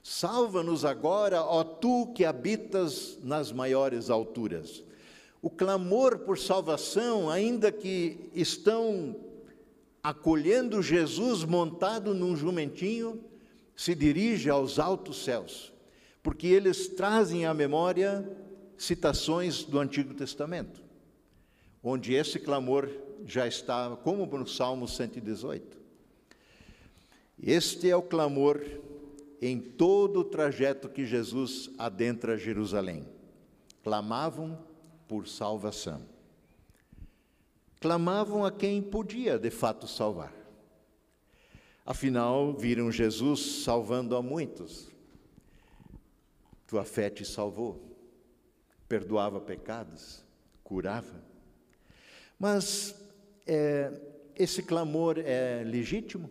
Salva-nos 0.02 0.84
agora, 0.84 1.42
ó 1.42 1.64
tu 1.64 2.12
que 2.14 2.26
habitas 2.26 3.18
nas 3.24 3.54
maiores 3.54 4.10
alturas. 4.10 4.84
O 5.42 5.50
clamor 5.50 6.20
por 6.20 6.38
salvação, 6.38 7.30
ainda 7.30 7.72
que 7.72 8.30
estão 8.34 9.16
acolhendo 10.02 10.82
Jesus 10.82 11.46
montado 11.46 12.14
num 12.14 12.36
jumentinho, 12.36 13.24
se 13.76 13.96
dirige 13.96 14.50
aos 14.50 14.80
altos 14.80 15.24
céus, 15.24 15.74
porque 16.22 16.48
eles 16.48 16.90
trazem 16.90 17.46
à 17.46 17.54
memória 17.54 18.30
citações 18.78 19.64
do 19.64 19.80
Antigo 19.80 20.14
Testamento, 20.14 20.82
onde 21.84 22.14
esse 22.14 22.40
clamor 22.40 22.90
já 23.26 23.48
está, 23.48 23.96
como 24.04 24.26
no 24.26 24.48
Salmo 24.48 24.88
118. 24.88 25.78
Este 27.42 27.90
é 27.90 27.96
o 27.96 28.02
clamor 28.02 28.62
em 29.42 29.60
todo 29.60 30.22
o 30.22 30.24
trajeto 30.24 30.88
que 30.88 31.06
Jesus 31.06 31.70
adentra 31.78 32.38
Jerusalém. 32.38 33.06
Clamavam 33.84 34.58
por 35.08 35.28
salvação. 35.28 36.06
Clamavam 37.82 38.46
a 38.46 38.52
quem 38.52 38.82
podia 38.82 39.38
de 39.38 39.50
fato 39.50 39.88
salvar. 39.88 40.34
Afinal, 41.86 42.54
viram 42.54 42.90
Jesus 42.90 43.64
salvando 43.64 44.16
a 44.16 44.22
muitos. 44.22 44.88
Tua 46.66 46.86
fé 46.86 47.10
te 47.10 47.26
salvou, 47.26 47.93
perdoava 48.88 49.40
pecados, 49.40 50.24
curava. 50.64 51.24
Mas 52.40 52.96
é, 53.46 53.92
esse 54.36 54.64
clamor 54.64 55.18
é 55.20 55.64
legítimo? 55.66 56.30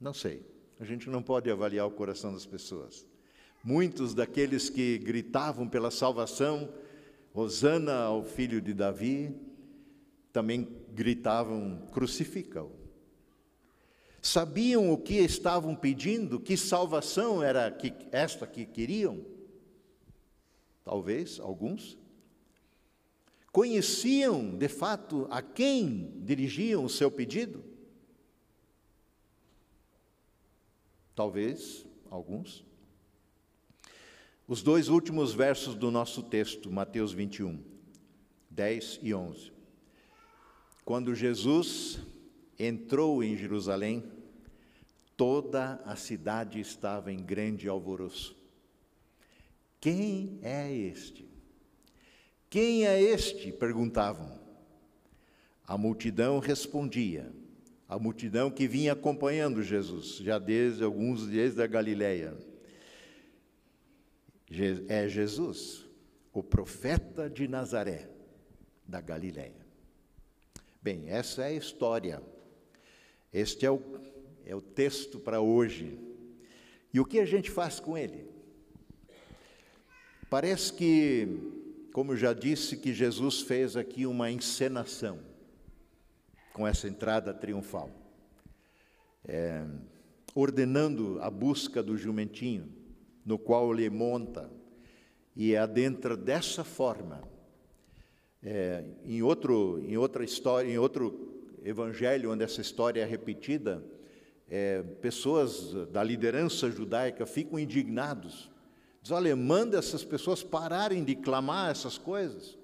Não 0.00 0.12
sei. 0.12 0.42
A 0.78 0.84
gente 0.84 1.08
não 1.08 1.22
pode 1.22 1.50
avaliar 1.50 1.86
o 1.86 1.90
coração 1.90 2.32
das 2.32 2.44
pessoas. 2.44 3.06
Muitos 3.62 4.14
daqueles 4.14 4.68
que 4.68 4.98
gritavam 4.98 5.68
pela 5.68 5.90
salvação, 5.90 6.68
Hosana 7.32 8.02
ao 8.02 8.22
filho 8.22 8.60
de 8.60 8.74
Davi, 8.74 9.34
também 10.32 10.68
gritavam: 10.92 11.86
crucifica-o. 11.92 12.70
Sabiam 14.20 14.92
o 14.92 14.98
que 14.98 15.14
estavam 15.14 15.74
pedindo, 15.74 16.40
que 16.40 16.56
salvação 16.56 17.42
era 17.42 17.70
que, 17.70 17.92
esta 18.10 18.46
que 18.46 18.64
queriam? 18.64 19.24
Talvez 20.84 21.40
alguns. 21.40 21.96
Conheciam 23.50 24.56
de 24.56 24.68
fato 24.68 25.26
a 25.30 25.40
quem 25.40 26.12
dirigiam 26.24 26.84
o 26.84 26.88
seu 26.88 27.10
pedido? 27.10 27.64
Talvez 31.14 31.86
alguns. 32.10 32.64
Os 34.46 34.62
dois 34.62 34.88
últimos 34.88 35.32
versos 35.32 35.74
do 35.74 35.90
nosso 35.90 36.22
texto, 36.22 36.70
Mateus 36.70 37.12
21, 37.12 37.62
10 38.50 38.98
e 39.02 39.14
11. 39.14 39.52
Quando 40.84 41.14
Jesus 41.14 41.98
entrou 42.58 43.24
em 43.24 43.36
Jerusalém, 43.36 44.04
toda 45.16 45.80
a 45.86 45.96
cidade 45.96 46.60
estava 46.60 47.10
em 47.10 47.24
grande 47.24 47.68
alvoroço. 47.68 48.36
Quem 49.84 50.38
é 50.40 50.72
este? 50.72 51.28
Quem 52.48 52.86
é 52.86 53.02
este? 53.02 53.52
perguntavam. 53.52 54.40
A 55.66 55.76
multidão 55.76 56.38
respondia: 56.38 57.30
a 57.86 57.98
multidão 57.98 58.50
que 58.50 58.66
vinha 58.66 58.94
acompanhando 58.94 59.62
Jesus, 59.62 60.16
já 60.16 60.38
desde 60.38 60.82
alguns 60.82 61.28
dias 61.28 61.54
da 61.54 61.66
Galileia. 61.66 62.34
É 64.88 65.06
Jesus, 65.06 65.84
o 66.32 66.42
profeta 66.42 67.28
de 67.28 67.46
Nazaré, 67.46 68.08
da 68.88 69.02
Galileia. 69.02 69.66
Bem, 70.80 71.10
essa 71.10 71.42
é 71.42 71.48
a 71.48 71.52
história. 71.52 72.22
Este 73.30 73.66
é 73.66 73.70
o, 73.70 73.82
é 74.46 74.56
o 74.56 74.62
texto 74.62 75.20
para 75.20 75.42
hoje. 75.42 75.98
E 76.90 76.98
o 76.98 77.04
que 77.04 77.20
a 77.20 77.26
gente 77.26 77.50
faz 77.50 77.78
com 77.78 77.98
ele? 77.98 78.32
Parece 80.34 80.72
que, 80.72 81.28
como 81.92 82.16
já 82.16 82.32
disse, 82.32 82.76
que 82.76 82.92
Jesus 82.92 83.42
fez 83.42 83.76
aqui 83.76 84.04
uma 84.04 84.32
encenação 84.32 85.20
com 86.52 86.66
essa 86.66 86.88
entrada 86.88 87.32
triunfal. 87.32 87.88
É, 89.24 89.64
ordenando 90.34 91.20
a 91.20 91.30
busca 91.30 91.80
do 91.84 91.96
jumentinho, 91.96 92.68
no 93.24 93.38
qual 93.38 93.72
ele 93.72 93.88
monta 93.88 94.50
e 95.36 95.56
adentra 95.56 96.16
dessa 96.16 96.64
forma. 96.64 97.22
É, 98.42 98.82
em, 99.04 99.22
outro, 99.22 99.80
em 99.86 99.96
outra 99.96 100.24
história, 100.24 100.68
em 100.68 100.78
outro 100.78 101.46
evangelho 101.62 102.32
onde 102.32 102.42
essa 102.42 102.60
história 102.60 103.02
é 103.02 103.04
repetida, 103.04 103.84
é, 104.50 104.82
pessoas 105.00 105.72
da 105.92 106.02
liderança 106.02 106.68
judaica 106.72 107.24
ficam 107.24 107.56
indignados. 107.56 108.52
Diz, 109.04 109.10
olha, 109.10 109.36
manda 109.36 109.76
essas 109.76 110.02
pessoas 110.02 110.42
pararem 110.42 111.04
de 111.04 111.14
clamar 111.14 111.70
essas 111.70 111.98
coisas, 111.98 112.56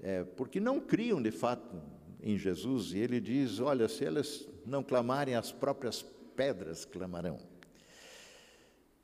é, 0.00 0.22
porque 0.22 0.60
não 0.60 0.78
criam 0.78 1.20
de 1.20 1.32
fato 1.32 1.82
em 2.22 2.38
Jesus. 2.38 2.92
E 2.92 2.98
ele 2.98 3.20
diz, 3.20 3.58
olha, 3.58 3.88
se 3.88 4.04
elas 4.04 4.48
não 4.64 4.84
clamarem, 4.84 5.34
as 5.34 5.50
próprias 5.50 6.06
pedras 6.36 6.84
clamarão. 6.84 7.38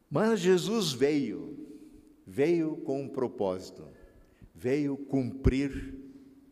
Mas 0.09 0.39
Jesus 0.39 0.93
veio, 0.93 1.59
veio 2.25 2.77
com 2.77 3.03
um 3.03 3.09
propósito, 3.09 3.89
veio 4.55 4.97
cumprir 4.97 5.93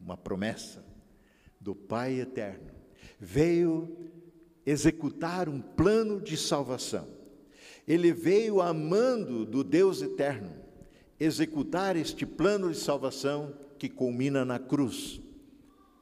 uma 0.00 0.16
promessa 0.16 0.84
do 1.60 1.76
Pai 1.76 2.18
eterno. 2.18 2.72
Veio 3.20 3.96
executar 4.66 5.48
um 5.48 5.60
plano 5.60 6.20
de 6.20 6.36
salvação. 6.36 7.22
Ele 7.86 8.12
veio 8.12 8.60
amando 8.60 9.44
do 9.44 9.62
Deus 9.62 10.00
eterno 10.00 10.64
executar 11.18 11.96
este 11.96 12.26
plano 12.26 12.70
de 12.70 12.78
salvação 12.78 13.54
que 13.78 13.88
culmina 13.88 14.44
na 14.44 14.58
cruz, 14.58 15.20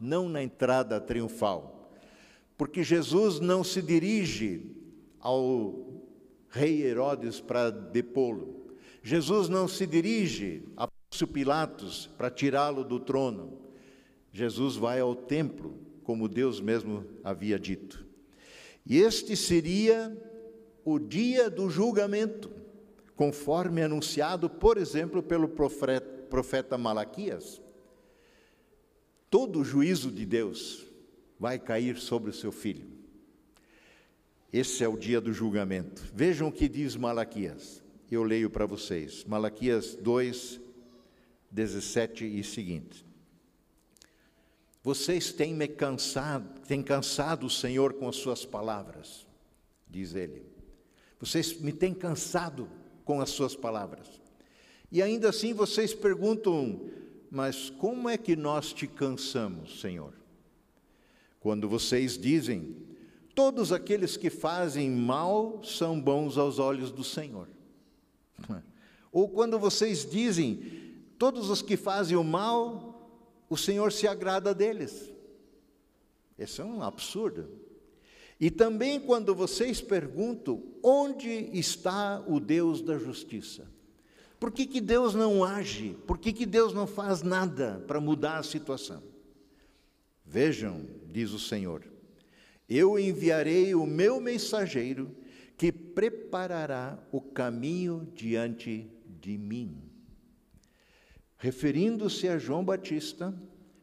não 0.00 0.28
na 0.28 0.42
entrada 0.42 1.00
triunfal. 1.00 1.92
Porque 2.56 2.82
Jesus 2.82 3.40
não 3.40 3.64
se 3.64 3.82
dirige 3.82 4.76
ao 5.20 6.02
rei 6.48 6.82
Herodes 6.82 7.40
para 7.40 7.70
depô-lo. 7.70 8.76
Jesus 9.02 9.48
não 9.48 9.66
se 9.66 9.86
dirige 9.86 10.62
a 10.76 10.86
Pôncio 10.86 11.26
Pilatos 11.26 12.08
para 12.16 12.30
tirá-lo 12.30 12.84
do 12.84 13.00
trono. 13.00 13.58
Jesus 14.32 14.76
vai 14.76 15.00
ao 15.00 15.14
templo, 15.14 15.78
como 16.04 16.28
Deus 16.28 16.60
mesmo 16.60 17.04
havia 17.24 17.58
dito. 17.58 18.06
E 18.84 18.98
este 18.98 19.36
seria 19.36 20.16
o 20.84 20.98
dia 20.98 21.48
do 21.48 21.70
julgamento, 21.70 22.50
conforme 23.16 23.82
anunciado, 23.82 24.48
por 24.48 24.76
exemplo, 24.78 25.22
pelo 25.22 25.48
profeta, 25.48 26.76
Malaquias. 26.76 27.60
Todo 29.30 29.60
o 29.60 29.64
juízo 29.64 30.10
de 30.10 30.26
Deus 30.26 30.86
vai 31.38 31.58
cair 31.58 31.98
sobre 31.98 32.30
o 32.30 32.34
seu 32.34 32.52
filho. 32.52 32.86
Esse 34.52 34.84
é 34.84 34.88
o 34.88 34.96
dia 34.96 35.20
do 35.20 35.32
julgamento. 35.32 36.02
Vejam 36.14 36.48
o 36.48 36.52
que 36.52 36.68
diz 36.68 36.94
Malaquias. 36.94 37.82
Eu 38.10 38.22
leio 38.22 38.50
para 38.50 38.66
vocês. 38.66 39.24
Malaquias 39.24 39.94
2, 39.94 40.60
17 41.50 42.38
e 42.38 42.44
seguinte. 42.44 43.06
Vocês 44.82 45.32
têm 45.32 45.54
me 45.54 45.68
cansado, 45.68 46.60
têm 46.66 46.82
cansado 46.82 47.46
o 47.46 47.50
Senhor 47.50 47.94
com 47.94 48.08
as 48.08 48.16
suas 48.16 48.44
palavras, 48.44 49.26
diz 49.88 50.14
ele. 50.14 50.44
Vocês 51.22 51.56
me 51.60 51.72
têm 51.72 51.94
cansado 51.94 52.68
com 53.04 53.20
as 53.20 53.30
suas 53.30 53.54
palavras. 53.54 54.20
E 54.90 55.00
ainda 55.00 55.28
assim 55.28 55.54
vocês 55.54 55.94
perguntam, 55.94 56.90
mas 57.30 57.70
como 57.70 58.08
é 58.08 58.18
que 58.18 58.34
nós 58.34 58.72
te 58.72 58.88
cansamos, 58.88 59.80
Senhor? 59.80 60.14
Quando 61.38 61.68
vocês 61.68 62.18
dizem, 62.18 62.74
todos 63.36 63.72
aqueles 63.72 64.16
que 64.16 64.30
fazem 64.30 64.90
mal 64.90 65.62
são 65.62 66.00
bons 66.00 66.36
aos 66.36 66.58
olhos 66.58 66.90
do 66.90 67.04
Senhor. 67.04 67.48
Ou 69.12 69.28
quando 69.28 69.60
vocês 69.60 70.04
dizem, 70.04 70.60
todos 71.20 71.50
os 71.50 71.62
que 71.62 71.76
fazem 71.76 72.16
o 72.16 72.24
mal 72.24 73.08
o 73.48 73.56
Senhor 73.56 73.92
se 73.92 74.08
agrada 74.08 74.52
deles. 74.52 75.12
Isso 76.36 76.62
é 76.62 76.64
um 76.64 76.82
absurdo. 76.82 77.61
E 78.42 78.50
também 78.50 78.98
quando 78.98 79.36
vocês 79.36 79.80
perguntam 79.80 80.60
onde 80.82 81.30
está 81.56 82.20
o 82.26 82.40
Deus 82.40 82.82
da 82.82 82.98
justiça? 82.98 83.70
Por 84.40 84.50
que, 84.50 84.66
que 84.66 84.80
Deus 84.80 85.14
não 85.14 85.44
age? 85.44 85.96
Por 86.08 86.18
que, 86.18 86.32
que 86.32 86.44
Deus 86.44 86.74
não 86.74 86.84
faz 86.84 87.22
nada 87.22 87.84
para 87.86 88.00
mudar 88.00 88.38
a 88.38 88.42
situação? 88.42 89.00
Vejam, 90.26 90.84
diz 91.06 91.30
o 91.30 91.38
Senhor, 91.38 91.84
eu 92.68 92.98
enviarei 92.98 93.76
o 93.76 93.86
meu 93.86 94.20
mensageiro 94.20 95.14
que 95.56 95.70
preparará 95.70 96.98
o 97.12 97.20
caminho 97.20 98.10
diante 98.12 98.90
de 99.20 99.38
mim. 99.38 99.80
Referindo-se 101.38 102.26
a 102.26 102.38
João 102.38 102.64
Batista, 102.64 103.32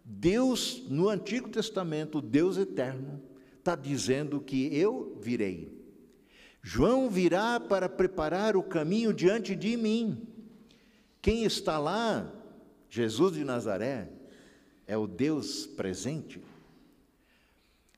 Deus, 0.03 0.83
no 0.89 1.07
Antigo 1.07 1.47
Testamento, 1.47 2.21
Deus 2.21 2.57
eterno, 2.57 3.28
está 3.69 3.75
dizendo 3.75 4.41
que 4.41 4.75
eu 4.75 5.15
virei. 5.21 5.71
João 6.61 7.07
virá 7.07 7.59
para 7.59 7.87
preparar 7.87 8.57
o 8.57 8.63
caminho 8.63 9.13
diante 9.13 9.55
de 9.55 9.77
mim. 9.77 10.27
Quem 11.21 11.43
está 11.43 11.77
lá, 11.77 12.33
Jesus 12.89 13.35
de 13.35 13.43
Nazaré, 13.43 14.09
é 14.87 14.97
o 14.97 15.05
Deus 15.05 15.67
presente. 15.67 16.41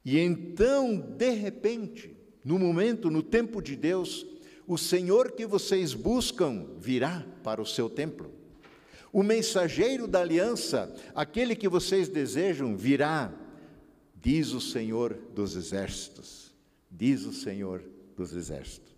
E 0.04 0.20
então, 0.20 1.00
de 1.00 1.32
repente, 1.32 2.14
no 2.44 2.60
momento, 2.60 3.10
no 3.10 3.24
tempo 3.24 3.62
de 3.62 3.78
Deus, 3.78 4.26
o 4.68 4.78
Senhor 4.78 5.32
que 5.32 5.46
vocês 5.46 5.94
buscam 5.94 6.68
virá 6.80 7.26
para 7.44 7.62
o 7.62 7.66
seu 7.66 7.90
templo. 7.90 8.30
O 9.14 9.24
mensageiro 9.24 10.06
da 10.06 10.20
aliança, 10.20 10.94
aquele 11.16 11.56
que 11.56 11.70
vocês 11.70 12.10
desejam, 12.10 12.76
virá, 12.76 13.34
diz 14.22 14.54
o 14.54 14.62
Senhor 14.62 15.16
dos 15.34 15.56
Exércitos. 15.56 16.54
Diz 16.90 17.26
o 17.26 17.34
Senhor 17.34 17.84
dos 18.16 18.34
Exércitos. 18.34 18.94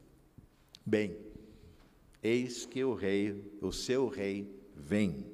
Bem, 0.86 1.16
eis 2.22 2.66
que 2.66 2.84
o 2.84 2.94
rei, 2.94 3.44
o 3.62 3.72
seu 3.72 4.08
rei, 4.08 4.54
vem, 4.76 5.26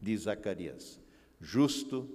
diz 0.00 0.22
Zacarias, 0.22 0.98
justo 1.40 2.08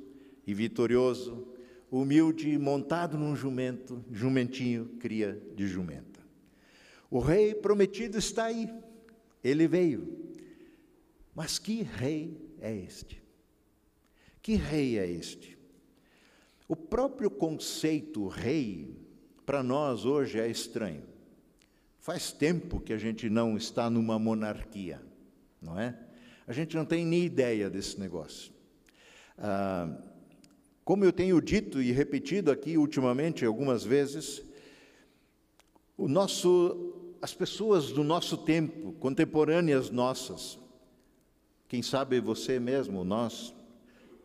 e 0.46 0.54
vitorioso, 0.54 1.48
humilde 1.90 2.50
e 2.50 2.58
montado 2.58 3.18
num 3.18 3.36
jumento, 3.36 4.04
jumentinho, 4.12 4.88
cria 5.00 5.42
de 5.56 5.68
jumenta. 5.68 6.20
O 7.10 7.20
rei 7.20 7.56
prometido 7.56 8.18
está 8.18 8.46
aí, 8.46 8.70
ele 9.42 9.68
veio, 9.68 10.34
mas 11.34 11.58
que 11.58 11.84
rei 11.84 12.38
é 12.60 12.76
este? 12.76 13.24
Que 14.42 14.56
rei 14.56 14.98
é 14.98 15.10
este? 15.10 15.57
O 16.68 16.76
próprio 16.76 17.32
conceito 17.32 18.28
rei, 18.28 18.94
para 19.46 19.64
nós 19.64 20.04
hoje 20.04 20.38
é 20.38 20.50
estranho. 20.50 21.04
Faz 22.00 22.32
tempo 22.32 22.82
que 22.82 22.92
a 22.92 22.98
gente 22.98 23.30
não 23.30 23.56
está 23.56 23.90
numa 23.90 24.20
monarquia, 24.20 25.02
não 25.62 25.80
é? 25.80 25.98
A 26.46 26.52
gente 26.52 26.76
não 26.76 26.86
tem 26.86 27.06
nem 27.06 27.24
ideia 27.24 27.70
desse 27.70 28.00
negócio. 28.00 28.52
Ah, 29.38 29.98
como 30.84 31.06
eu 31.06 31.12
tenho 31.12 31.42
dito 31.42 31.82
e 31.82 31.92
repetido 31.92 32.52
aqui 32.52 32.78
ultimamente 32.78 33.46
algumas 33.46 33.84
vezes, 33.84 34.42
o 35.98 36.08
nosso, 36.08 37.16
as 37.22 37.34
pessoas 37.34 37.92
do 37.92 38.04
nosso 38.04 38.38
tempo, 38.38 38.94
contemporâneas 38.94 39.90
nossas, 39.90 40.58
quem 41.68 41.82
sabe 41.82 42.20
você 42.20 42.60
mesmo, 42.60 43.04
nós, 43.04 43.54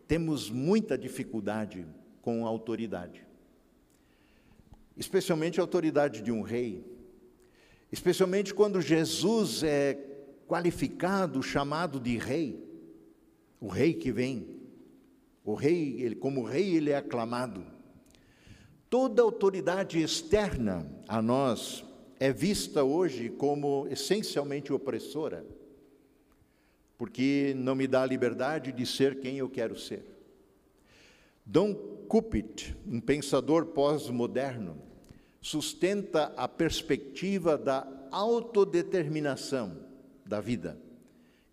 temos 0.06 0.50
muita 0.50 0.96
dificuldade 0.98 1.84
com 2.22 2.46
autoridade. 2.46 3.26
Especialmente 4.96 5.60
a 5.60 5.62
autoridade 5.62 6.22
de 6.22 6.32
um 6.32 6.40
rei. 6.40 6.82
Especialmente 7.90 8.54
quando 8.54 8.80
Jesus 8.80 9.62
é 9.62 9.98
qualificado, 10.48 11.42
chamado 11.42 12.00
de 12.00 12.16
rei. 12.16 12.64
O 13.60 13.68
rei 13.68 13.92
que 13.92 14.10
vem. 14.10 14.62
O 15.44 15.54
rei, 15.54 16.00
ele, 16.00 16.14
como 16.14 16.42
rei, 16.42 16.76
ele 16.76 16.90
é 16.90 16.96
aclamado. 16.96 17.66
Toda 18.88 19.20
autoridade 19.20 20.00
externa 20.00 20.88
a 21.06 21.20
nós 21.20 21.84
é 22.18 22.32
vista 22.32 22.84
hoje 22.84 23.28
como 23.28 23.86
essencialmente 23.90 24.72
opressora 24.72 25.44
porque 27.02 27.52
não 27.56 27.74
me 27.74 27.88
dá 27.88 28.04
a 28.04 28.06
liberdade 28.06 28.70
de 28.70 28.86
ser 28.86 29.18
quem 29.18 29.36
eu 29.36 29.50
quero 29.50 29.76
ser. 29.76 30.04
Dom 31.44 31.74
Kupit, 32.12 32.76
um 32.86 33.00
pensador 33.00 33.68
pós-moderno, 33.68 34.76
sustenta 35.40 36.24
a 36.36 36.46
perspectiva 36.46 37.56
da 37.56 37.88
autodeterminação 38.10 39.78
da 40.22 40.38
vida. 40.38 40.78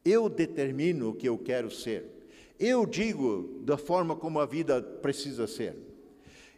Eu 0.04 0.28
determino 0.28 1.12
o 1.12 1.14
que 1.14 1.30
eu 1.30 1.38
quero 1.38 1.72
ser. 1.72 2.28
Eu 2.60 2.86
digo 2.86 3.62
da 3.64 3.78
forma 3.78 4.18
como 4.18 4.38
a 4.38 4.46
vida 4.46 4.82
precisa 4.82 5.48
ser. 5.48 5.78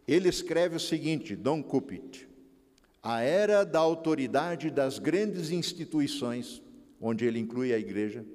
Ele 0.08 0.30
escreve 0.30 0.78
o 0.78 0.80
seguinte, 0.80 1.36
Dom 1.36 1.62
Kupit: 1.62 2.28
a 3.04 3.22
era 3.22 3.64
da 3.64 3.78
autoridade 3.78 4.72
das 4.72 4.98
grandes 4.98 5.52
instituições, 5.52 6.60
onde 7.00 7.24
ele 7.24 7.38
inclui 7.38 7.72
a 7.72 7.78
igreja, 7.78 8.26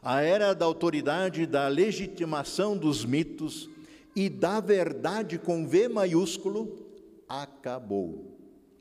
a 0.00 0.22
era 0.22 0.54
da 0.54 0.64
autoridade 0.64 1.44
da 1.44 1.68
legitimação 1.68 2.74
dos 2.74 3.04
mitos 3.04 3.75
e 4.16 4.30
da 4.30 4.60
verdade 4.60 5.38
com 5.38 5.68
V 5.68 5.88
maiúsculo, 5.88 6.88
acabou. 7.28 8.34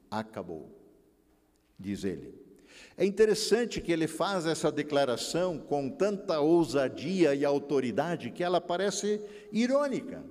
Acabou, 0.10 0.70
diz 1.78 2.06
ele. 2.06 2.34
É 2.98 3.06
interessante 3.06 3.82
que 3.82 3.92
ele 3.92 4.08
faz 4.08 4.46
essa 4.46 4.72
declaração 4.72 5.58
com 5.58 5.90
tanta 5.90 6.40
ousadia 6.40 7.36
e 7.36 7.44
autoridade 7.44 8.32
que 8.32 8.42
ela 8.42 8.62
parece 8.62 9.20
irônica, 9.52 10.24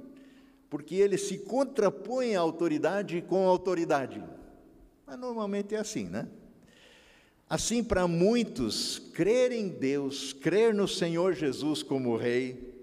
porque 0.71 0.95
ele 0.95 1.19
se 1.19 1.39
contrapõe 1.39 2.35
à 2.35 2.41
autoridade 2.41 3.21
com 3.21 3.45
a 3.45 3.51
autoridade. 3.51 4.25
Mas 5.07 5.19
normalmente 5.19 5.75
é 5.75 5.79
assim, 5.79 6.05
né? 6.05 6.27
Assim, 7.49 7.85
para 7.85 8.09
muitos, 8.09 8.99
crer 8.99 9.53
em 9.53 9.69
Deus, 9.69 10.33
crer 10.33 10.73
no 10.73 10.89
Senhor 10.89 11.35
Jesus 11.35 11.83
como 11.83 12.17
Rei, 12.17 12.74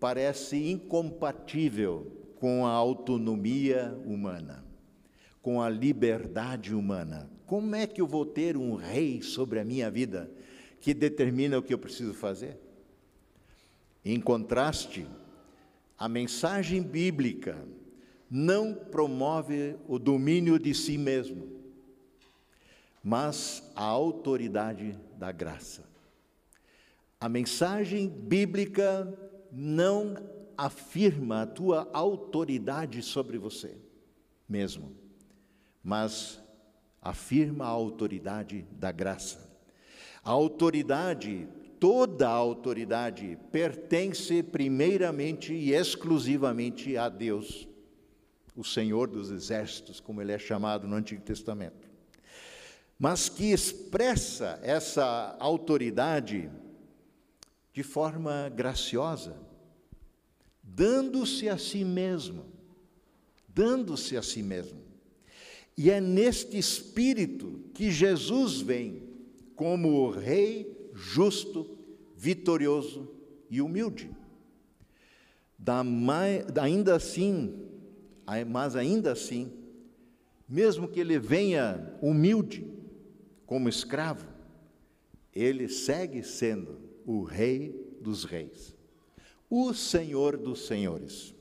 parece 0.00 0.56
incompatível 0.70 2.12
com 2.38 2.66
a 2.66 2.70
autonomia 2.70 3.98
humana, 4.04 4.64
com 5.40 5.60
a 5.60 5.68
liberdade 5.68 6.74
humana. 6.74 7.30
Como 7.46 7.74
é 7.74 7.86
que 7.86 8.00
eu 8.00 8.06
vou 8.06 8.26
ter 8.26 8.56
um 8.56 8.74
rei 8.74 9.22
sobre 9.22 9.58
a 9.58 9.64
minha 9.64 9.90
vida 9.90 10.30
que 10.80 10.92
determina 10.92 11.58
o 11.58 11.62
que 11.62 11.72
eu 11.72 11.78
preciso 11.78 12.14
fazer? 12.14 12.58
Em 14.04 14.20
contraste, 14.20 15.06
a 15.98 16.08
mensagem 16.08 16.82
bíblica 16.82 17.56
não 18.30 18.74
promove 18.74 19.76
o 19.88 19.98
domínio 19.98 20.58
de 20.58 20.74
si 20.74 20.98
mesmo 20.98 21.56
mas 23.08 23.62
a 23.76 23.84
autoridade 23.84 24.98
da 25.16 25.30
graça. 25.30 25.84
A 27.20 27.28
mensagem 27.28 28.08
bíblica 28.08 29.16
não 29.56 30.16
afirma 30.56 31.42
a 31.42 31.46
tua 31.46 31.88
autoridade 31.92 33.02
sobre 33.02 33.38
você 33.38 33.76
mesmo, 34.48 34.94
mas 35.82 36.40
afirma 37.00 37.64
a 37.64 37.68
autoridade 37.68 38.66
da 38.72 38.92
graça. 38.92 39.50
A 40.22 40.30
autoridade, 40.30 41.48
toda 41.80 42.28
a 42.28 42.32
autoridade, 42.32 43.38
pertence 43.50 44.42
primeiramente 44.42 45.54
e 45.54 45.72
exclusivamente 45.72 46.96
a 46.96 47.08
Deus, 47.08 47.66
o 48.54 48.64
Senhor 48.64 49.08
dos 49.08 49.30
exércitos, 49.30 50.00
como 50.00 50.20
ele 50.20 50.32
é 50.32 50.38
chamado 50.38 50.86
no 50.86 50.96
Antigo 50.96 51.22
Testamento 51.22 51.86
mas 52.98 53.28
que 53.28 53.52
expressa 53.52 54.58
essa 54.62 55.36
autoridade 55.38 56.50
de 57.72 57.82
forma 57.82 58.50
graciosa, 58.54 59.36
dando-se 60.76 61.48
a 61.48 61.56
si 61.56 61.82
mesmo, 61.82 62.44
dando-se 63.48 64.14
a 64.14 64.20
si 64.20 64.42
mesmo. 64.42 64.78
E 65.74 65.90
é 65.90 66.02
neste 66.02 66.58
espírito 66.58 67.62
que 67.72 67.90
Jesus 67.90 68.60
vem 68.60 69.02
como 69.54 69.88
o 69.88 70.10
Rei 70.10 70.90
justo, 70.92 71.78
vitorioso 72.14 73.10
e 73.48 73.62
humilde. 73.62 74.10
Da, 75.58 75.82
ainda 76.60 76.94
assim, 76.94 77.54
mas 78.46 78.76
ainda 78.76 79.12
assim, 79.12 79.50
mesmo 80.46 80.88
que 80.88 81.00
ele 81.00 81.18
venha 81.18 81.96
humilde, 82.02 82.70
como 83.46 83.66
escravo, 83.66 84.26
ele 85.32 85.70
segue 85.70 86.22
sendo 86.22 86.78
o 87.06 87.22
Rei 87.22 87.96
dos 87.98 88.24
Reis, 88.24 88.75
o 89.58 89.72
Senhor 89.72 90.36
dos 90.36 90.66
Senhores. 90.66 91.34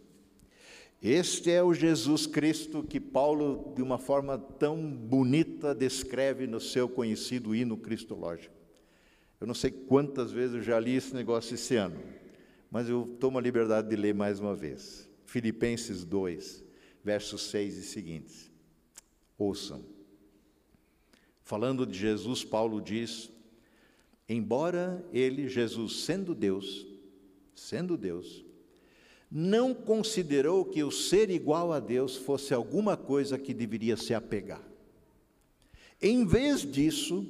Este 1.01 1.51
é 1.51 1.61
o 1.61 1.73
Jesus 1.73 2.25
Cristo 2.25 2.81
que 2.81 2.97
Paulo, 2.97 3.73
de 3.75 3.81
uma 3.81 3.97
forma 3.97 4.37
tão 4.37 4.89
bonita, 4.89 5.75
descreve 5.75 6.47
no 6.47 6.61
seu 6.61 6.87
conhecido 6.87 7.53
hino 7.53 7.75
cristológico. 7.75 8.55
Eu 9.37 9.45
não 9.45 9.53
sei 9.53 9.69
quantas 9.69 10.31
vezes 10.31 10.55
eu 10.55 10.61
já 10.61 10.79
li 10.79 10.95
esse 10.95 11.13
negócio 11.13 11.55
esse 11.55 11.75
ano, 11.75 12.01
mas 12.71 12.87
eu 12.87 13.17
tomo 13.19 13.37
a 13.37 13.41
liberdade 13.41 13.89
de 13.89 13.97
ler 13.97 14.13
mais 14.13 14.39
uma 14.39 14.55
vez. 14.55 15.09
Filipenses 15.25 16.05
2, 16.05 16.63
versos 17.03 17.41
6 17.49 17.77
e 17.79 17.83
seguintes. 17.83 18.49
Ouçam. 19.37 19.83
Falando 21.41 21.85
de 21.85 21.99
Jesus, 21.99 22.45
Paulo 22.45 22.79
diz: 22.79 23.29
embora 24.29 25.05
ele, 25.11 25.49
Jesus, 25.49 26.05
sendo 26.05 26.33
Deus, 26.33 26.94
sendo 27.55 27.97
Deus, 27.97 28.43
não 29.31 29.73
considerou 29.73 30.65
que 30.65 30.83
o 30.83 30.91
ser 30.91 31.29
igual 31.29 31.73
a 31.73 31.79
Deus 31.79 32.15
fosse 32.15 32.53
alguma 32.53 32.95
coisa 32.95 33.37
que 33.37 33.53
deveria 33.53 33.97
se 33.97 34.13
apegar. 34.13 34.61
Em 36.01 36.25
vez 36.25 36.61
disso, 36.61 37.25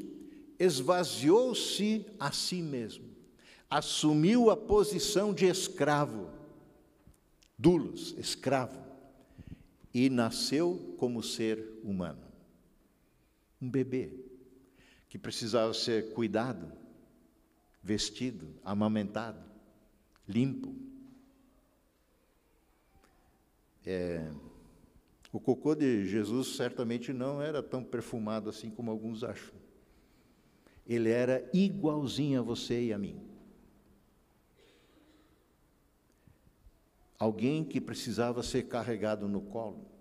esvaziou-se 0.60 2.06
a 2.20 2.32
si 2.32 2.62
mesmo, 2.62 3.06
assumiu 3.70 4.50
a 4.50 4.58
posição 4.58 5.34
de 5.34 5.46
escravo, 5.46 6.30
dulos, 7.58 8.16
escravo, 8.18 8.84
e 9.94 10.10
nasceu 10.10 10.96
como 10.98 11.24
ser 11.24 11.80
humano 11.84 12.26
um 13.62 13.70
bebê 13.70 14.12
que 15.10 15.18
precisava 15.18 15.74
ser 15.74 16.14
cuidado, 16.14 16.72
vestido, 17.82 18.48
amamentado, 18.64 19.44
limpo. 20.28 20.74
É, 23.86 24.32
o 25.32 25.40
cocô 25.40 25.76
de 25.76 26.08
Jesus 26.08 26.56
certamente 26.56 27.14
não 27.14 27.42
era 27.42 27.62
tão 27.62 27.84
perfumado 27.84 28.50
assim 28.50 28.70
como 28.70 28.92
alguns 28.92 29.24
acham. 29.24 29.54
Ele 30.88 31.10
era 31.10 31.50
igualzinho 31.54 32.40
a 32.40 32.44
você 32.44 32.86
e 32.86 32.94
a 32.94 32.98
mim. 32.98 33.20
Alguém 37.18 37.64
que 37.64 37.80
precisava 37.80 38.44
ser 38.44 38.64
carregado 38.64 39.28
no 39.28 39.42
colo 39.42 39.96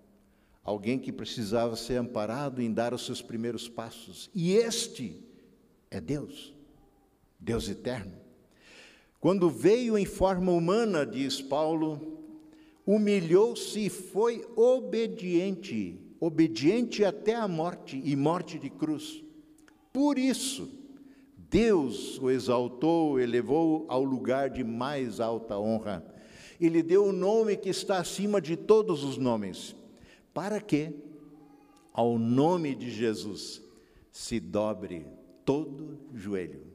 alguém 0.65 0.99
que 0.99 1.13
precisava 1.13 1.77
ser 1.77 1.97
amparado 1.97 2.63
em 2.63 2.73
dar 2.73 2.95
os 2.95 3.05
seus 3.05 3.21
primeiros 3.21 3.69
passos. 3.69 4.31
E 4.35 4.55
este 4.55 5.23
é 5.91 6.01
Deus, 6.01 6.55
Deus 7.39 7.69
eterno. 7.69 8.24
Quando 9.25 9.49
veio 9.49 9.97
em 9.97 10.05
forma 10.05 10.53
humana, 10.53 11.07
diz 11.07 11.41
Paulo, 11.41 11.99
humilhou-se 12.87 13.87
e 13.87 13.89
foi 13.89 14.47
obediente, 14.55 15.99
obediente 16.21 17.03
até 17.03 17.35
a 17.35 17.49
morte 17.49 17.99
e 18.05 18.15
morte 18.15 18.59
de 18.59 18.69
cruz. 18.69 19.25
Por 19.91 20.19
isso, 20.19 20.69
Deus 21.39 22.19
o 22.21 22.31
exaltou, 22.31 23.19
elevou 23.19 23.87
ao 23.89 24.05
lugar 24.05 24.51
de 24.51 24.63
mais 24.63 25.21
alta 25.21 25.59
honra. 25.59 26.05
E 26.61 26.69
lhe 26.69 26.83
deu 26.83 27.07
o 27.07 27.13
nome 27.13 27.57
que 27.57 27.71
está 27.71 27.97
acima 27.97 28.43
de 28.43 28.59
todos 28.59 29.03
os 29.03 29.17
nomes 29.17 29.75
para 30.35 30.61
que, 30.61 30.93
ao 31.95 32.19
nome 32.19 32.75
de 32.75 32.91
Jesus, 32.91 33.63
se 34.13 34.39
dobre 34.39 35.07
todo 35.47 35.99
joelho, 36.13 36.67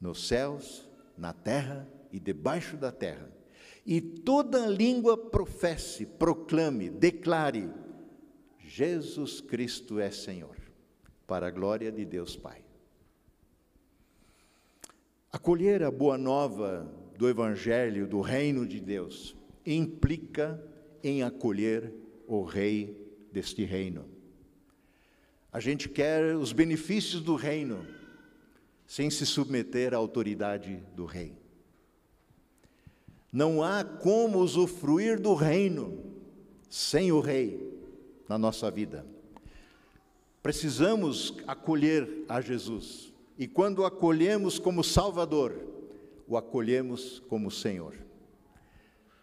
nos 0.00 0.26
céus, 0.26 0.90
na 1.16 1.32
terra 1.32 1.88
e 2.10 2.18
debaixo 2.18 2.76
da 2.76 2.92
terra, 2.92 3.30
e 3.84 4.00
toda 4.00 4.66
língua 4.66 5.16
professe, 5.16 6.06
proclame, 6.06 6.88
declare: 6.88 7.68
Jesus 8.58 9.40
Cristo 9.40 9.98
é 9.98 10.10
Senhor, 10.10 10.56
para 11.26 11.48
a 11.48 11.50
glória 11.50 11.90
de 11.90 12.04
Deus 12.04 12.36
Pai. 12.36 12.62
Acolher 15.32 15.82
a 15.82 15.90
boa 15.90 16.18
nova 16.18 16.90
do 17.16 17.28
Evangelho, 17.28 18.06
do 18.06 18.20
reino 18.20 18.66
de 18.66 18.80
Deus, 18.80 19.34
implica 19.64 20.62
em 21.02 21.22
acolher 21.22 21.92
o 22.26 22.42
rei 22.42 22.96
deste 23.32 23.64
reino. 23.64 24.04
A 25.50 25.60
gente 25.60 25.88
quer 25.88 26.36
os 26.36 26.52
benefícios 26.52 27.22
do 27.22 27.34
reino 27.34 27.86
sem 28.92 29.08
se 29.08 29.24
submeter 29.24 29.94
à 29.94 29.96
autoridade 29.96 30.84
do 30.94 31.06
rei. 31.06 31.34
Não 33.32 33.62
há 33.62 33.82
como 33.82 34.38
usufruir 34.38 35.18
do 35.18 35.32
reino 35.32 35.98
sem 36.68 37.10
o 37.10 37.18
rei 37.18 37.72
na 38.28 38.36
nossa 38.36 38.70
vida. 38.70 39.06
Precisamos 40.42 41.34
acolher 41.46 42.26
a 42.28 42.42
Jesus. 42.42 43.10
E 43.38 43.48
quando 43.48 43.78
o 43.78 43.86
acolhemos 43.86 44.58
como 44.58 44.84
Salvador, 44.84 45.54
o 46.28 46.36
acolhemos 46.36 47.18
como 47.30 47.50
Senhor. 47.50 47.96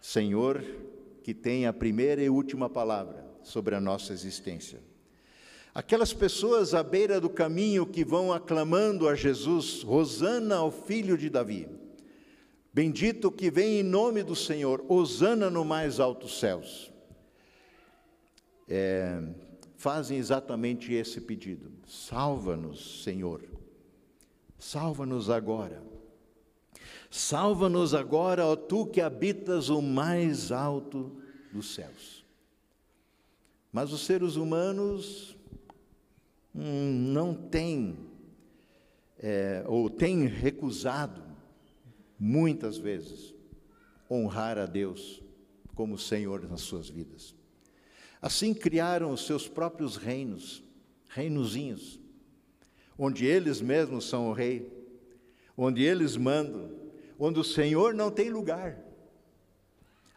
Senhor 0.02 0.64
que 1.22 1.32
tem 1.32 1.68
a 1.68 1.74
primeira 1.74 2.24
e 2.24 2.28
última 2.28 2.72
palavra 2.72 3.24
sobre 3.44 3.76
a 3.76 3.80
nossa 3.80 4.14
existência. 4.14 4.89
Aquelas 5.74 6.12
pessoas 6.12 6.74
à 6.74 6.82
beira 6.82 7.22
do 7.22 7.30
caminho 7.30 7.86
que 7.86 8.04
vão 8.04 8.34
aclamando 8.34 9.08
a 9.08 9.16
Jesus, 9.16 9.84
Rosana 9.84 10.56
ao 10.56 10.72
filho 10.72 11.18
de 11.18 11.30
Davi. 11.30 11.68
Bendito 12.74 13.32
que 13.32 13.52
vem 13.52 13.80
em 13.80 13.84
nome 13.84 14.24
do 14.24 14.36
Senhor, 14.36 14.84
Hosana 14.88 15.50
no 15.50 15.66
mais 15.66 16.00
altos 16.00 16.40
céus. 16.40 16.92
É, 18.68 19.22
fazem 19.76 20.18
exatamente 20.18 20.94
esse 20.94 21.22
pedido: 21.22 21.72
salva-nos, 21.88 23.04
Senhor, 23.04 23.44
salva-nos 24.58 25.30
agora. 25.30 25.82
Salva-nos 27.12 27.96
agora, 27.96 28.46
ó 28.46 28.56
tu 28.56 28.86
que 28.86 29.02
habitas 29.02 29.70
o 29.70 29.82
mais 29.82 30.52
alto 30.52 31.20
dos 31.52 31.74
céus. 31.74 32.24
Mas 33.72 33.92
os 33.92 34.06
seres 34.06 34.36
humanos 34.36 35.36
hum, 35.36 35.39
não 36.60 37.34
têm, 37.34 37.98
é, 39.18 39.64
ou 39.66 39.90
têm 39.90 40.26
recusado, 40.28 41.24
muitas 42.20 42.78
vezes, 42.78 43.34
honrar 44.10 44.58
a 44.58 44.66
Deus 44.66 45.22
como 45.74 45.98
Senhor 45.98 46.48
nas 46.48 46.62
suas 46.62 46.90
vidas. 46.90 47.34
Assim 48.22 48.54
criaram 48.54 49.12
os 49.12 49.26
seus 49.26 49.48
próprios 49.48 49.96
reinos, 49.96 50.62
reinozinhos, 51.08 52.00
onde 52.98 53.26
eles 53.26 53.62
mesmos 53.62 54.10
são 54.10 54.30
o 54.30 54.34
rei, 54.34 54.70
onde 55.56 55.84
eles 55.84 56.18
mandam, 56.18 56.70
onde 57.18 57.40
o 57.40 57.44
Senhor 57.44 57.94
não 57.94 58.12
tem 58.12 58.30
lugar. 58.30 58.78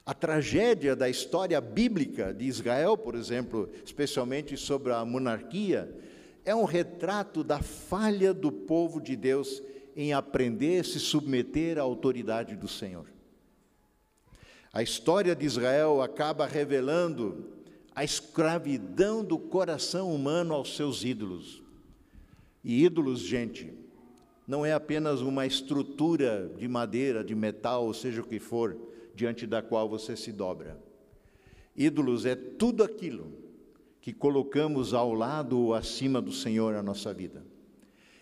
A 0.05 0.13
tragédia 0.13 0.97
da 0.97 1.09
história 1.09 1.61
bíblica 1.61 2.35
de 2.35 2.45
Israel, 2.45 2.97
por 2.97 3.15
exemplo, 3.15 3.71
especialmente 3.85 4.57
sobre 4.57 4.93
a 4.93 5.05
monarquia, 5.05 5.97
é 6.45 6.55
um 6.55 6.65
retrato 6.65 7.45
da 7.45 7.61
falha 7.63 8.35
do 8.35 8.51
povo 8.51 9.01
de 9.01 9.15
Deus 9.15 9.63
em 9.95 10.13
aprender 10.13 10.81
a 10.81 10.85
se 10.85 10.99
submeter 10.99 11.79
à 11.79 11.83
autoridade 11.83 12.57
do 12.57 12.67
Senhor. 12.67 13.07
A 14.73 14.83
história 14.83 15.37
de 15.37 15.45
Israel 15.45 16.01
acaba 16.01 16.47
revelando 16.47 17.47
a 17.95 18.03
escravidão 18.03 19.23
do 19.23 19.39
coração 19.39 20.15
humano 20.15 20.55
aos 20.55 20.75
seus 20.75 21.05
ídolos. 21.05 21.63
E 22.65 22.85
ídolos, 22.85 23.21
gente, 23.21 23.73
não 24.49 24.65
é 24.65 24.73
apenas 24.73 25.21
uma 25.21 25.47
estrutura 25.47 26.51
de 26.57 26.67
madeira, 26.67 27.23
de 27.23 27.35
metal, 27.35 27.85
ou 27.87 27.93
seja 27.93 28.23
o 28.23 28.27
que 28.27 28.41
for, 28.41 28.77
diante 29.15 29.47
da 29.47 29.61
qual 29.61 29.89
você 29.89 30.17
se 30.17 30.33
dobra. 30.33 30.81
Ídolos 31.77 32.25
é 32.25 32.35
tudo 32.35 32.83
aquilo 32.83 33.42
que 34.03 34.13
colocamos 34.13 34.93
ao 34.93 35.15
lado 35.15 35.57
ou 35.57 35.75
acima 35.75 36.21
do 36.21 36.33
Senhor 36.33 36.75
na 36.75 36.83
nossa 36.83 37.15
vida. 37.15 37.47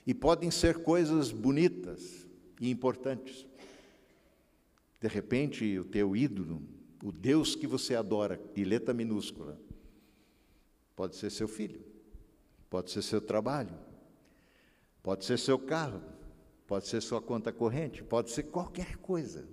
E 0.07 0.12
podem 0.12 0.51
ser 0.51 0.83
coisas 0.83 1.33
bonitas 1.33 2.29
e 2.61 2.71
importantes. 2.71 3.47
De 5.01 5.09
repente, 5.09 5.79
o 5.79 5.85
teu 5.85 6.14
ídolo, 6.14 6.62
o 7.03 7.11
Deus 7.11 7.57
que 7.57 7.66
você 7.66 7.95
adora, 7.95 8.38
de 8.55 8.62
letra 8.62 8.93
minúscula, 8.93 9.59
pode 10.95 11.16
ser 11.16 11.31
seu 11.31 11.49
filho, 11.49 11.81
pode 12.69 12.90
ser 12.90 13.01
seu 13.01 13.23
trabalho, 13.23 13.75
pode 15.03 15.25
ser 15.25 15.38
seu 15.38 15.59
carro, 15.59 16.03
pode 16.66 16.88
ser 16.88 17.01
sua 17.01 17.23
conta 17.23 17.51
corrente, 17.51 18.05
pode 18.05 18.31
ser 18.31 18.43
qualquer 18.43 18.99
coisa 18.99 19.49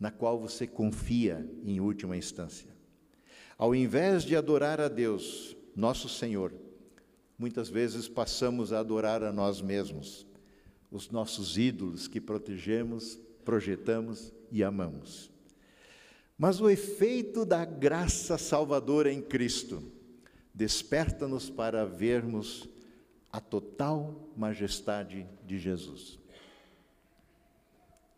na 0.00 0.10
qual 0.10 0.40
você 0.40 0.66
confia 0.66 1.46
em 1.62 1.80
última 1.80 2.16
instância. 2.16 2.73
Ao 3.56 3.74
invés 3.74 4.24
de 4.24 4.34
adorar 4.34 4.80
a 4.80 4.88
Deus, 4.88 5.56
nosso 5.74 6.08
Senhor, 6.08 6.52
muitas 7.38 7.68
vezes 7.68 8.08
passamos 8.08 8.72
a 8.72 8.80
adorar 8.80 9.22
a 9.22 9.32
nós 9.32 9.60
mesmos, 9.60 10.26
os 10.90 11.10
nossos 11.10 11.56
ídolos 11.56 12.08
que 12.08 12.20
protegemos, 12.20 13.18
projetamos 13.44 14.32
e 14.50 14.62
amamos. 14.62 15.30
Mas 16.36 16.60
o 16.60 16.68
efeito 16.68 17.44
da 17.44 17.64
graça 17.64 18.36
salvadora 18.36 19.12
em 19.12 19.22
Cristo 19.22 19.82
desperta-nos 20.52 21.48
para 21.48 21.84
vermos 21.84 22.68
a 23.30 23.40
total 23.40 24.30
majestade 24.36 25.26
de 25.44 25.58
Jesus. 25.58 26.18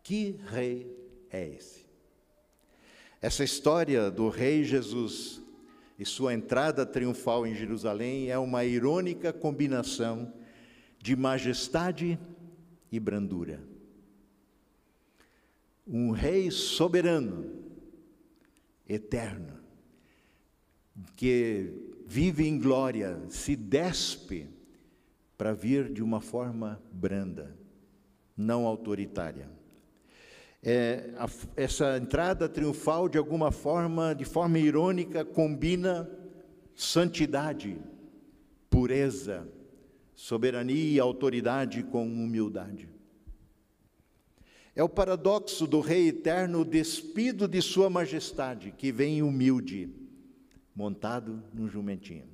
Que 0.03 0.39
rei 0.47 0.95
é 1.31 1.47
esse? 1.47 1.86
Essa 3.27 3.43
história 3.43 4.09
do 4.09 4.29
rei 4.29 4.63
Jesus 4.63 5.41
e 5.99 6.05
sua 6.05 6.33
entrada 6.33 6.85
triunfal 6.85 7.45
em 7.45 7.53
Jerusalém 7.53 8.31
é 8.31 8.37
uma 8.37 8.63
irônica 8.63 9.33
combinação 9.33 10.33
de 10.97 11.13
majestade 11.13 12.17
e 12.89 12.97
brandura. 12.97 13.61
Um 15.85 16.11
rei 16.11 16.49
soberano, 16.49 17.51
eterno, 18.87 19.59
que 21.17 21.99
vive 22.05 22.47
em 22.47 22.57
glória, 22.57 23.19
se 23.27 23.57
despe 23.57 24.49
para 25.37 25.51
vir 25.51 25.91
de 25.91 26.01
uma 26.01 26.21
forma 26.21 26.81
branda, 26.93 27.53
não 28.37 28.65
autoritária 28.65 29.56
é, 30.63 31.13
a, 31.17 31.29
essa 31.55 31.97
entrada 31.97 32.49
triunfal, 32.49 33.07
de 33.07 33.17
alguma 33.17 33.51
forma, 33.51 34.13
de 34.13 34.25
forma 34.25 34.59
irônica, 34.59 35.23
combina 35.23 36.09
santidade, 36.75 37.79
pureza, 38.69 39.47
soberania 40.13 40.95
e 40.95 40.99
autoridade 40.99 41.83
com 41.83 42.05
humildade. 42.05 42.89
É 44.75 44.83
o 44.83 44.89
paradoxo 44.89 45.65
do 45.65 45.79
Rei 45.79 46.09
Eterno 46.09 46.63
despido 46.63 47.47
de 47.47 47.61
Sua 47.61 47.89
Majestade, 47.89 48.71
que 48.77 48.91
vem 48.91 49.23
humilde, 49.23 49.89
montado 50.75 51.43
num 51.51 51.67
jumentinho. 51.67 52.27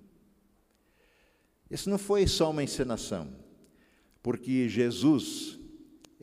Isso 1.72 1.90
não 1.90 1.98
foi 1.98 2.28
só 2.28 2.52
uma 2.52 2.62
encenação, 2.62 3.34
porque 4.22 4.68
Jesus 4.68 5.58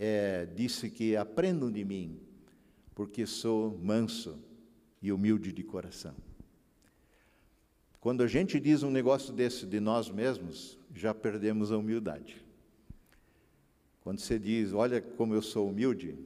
é, 0.02 0.46
disse 0.46 0.88
que 0.88 1.14
aprendam 1.14 1.70
de 1.70 1.84
mim, 1.84 2.18
porque 2.94 3.26
sou 3.26 3.78
manso 3.82 4.42
e 5.02 5.12
humilde 5.12 5.52
de 5.52 5.62
coração. 5.62 6.16
Quando 8.00 8.22
a 8.22 8.26
gente 8.26 8.58
diz 8.58 8.82
um 8.82 8.90
negócio 8.90 9.30
desse 9.30 9.66
de 9.66 9.78
nós 9.78 10.08
mesmos, 10.08 10.78
já 10.94 11.12
perdemos 11.12 11.70
a 11.70 11.76
humildade. 11.76 12.42
Quando 14.00 14.20
você 14.20 14.38
diz, 14.38 14.72
olha 14.72 15.02
como 15.02 15.34
eu 15.34 15.42
sou 15.42 15.68
humilde, 15.68 16.18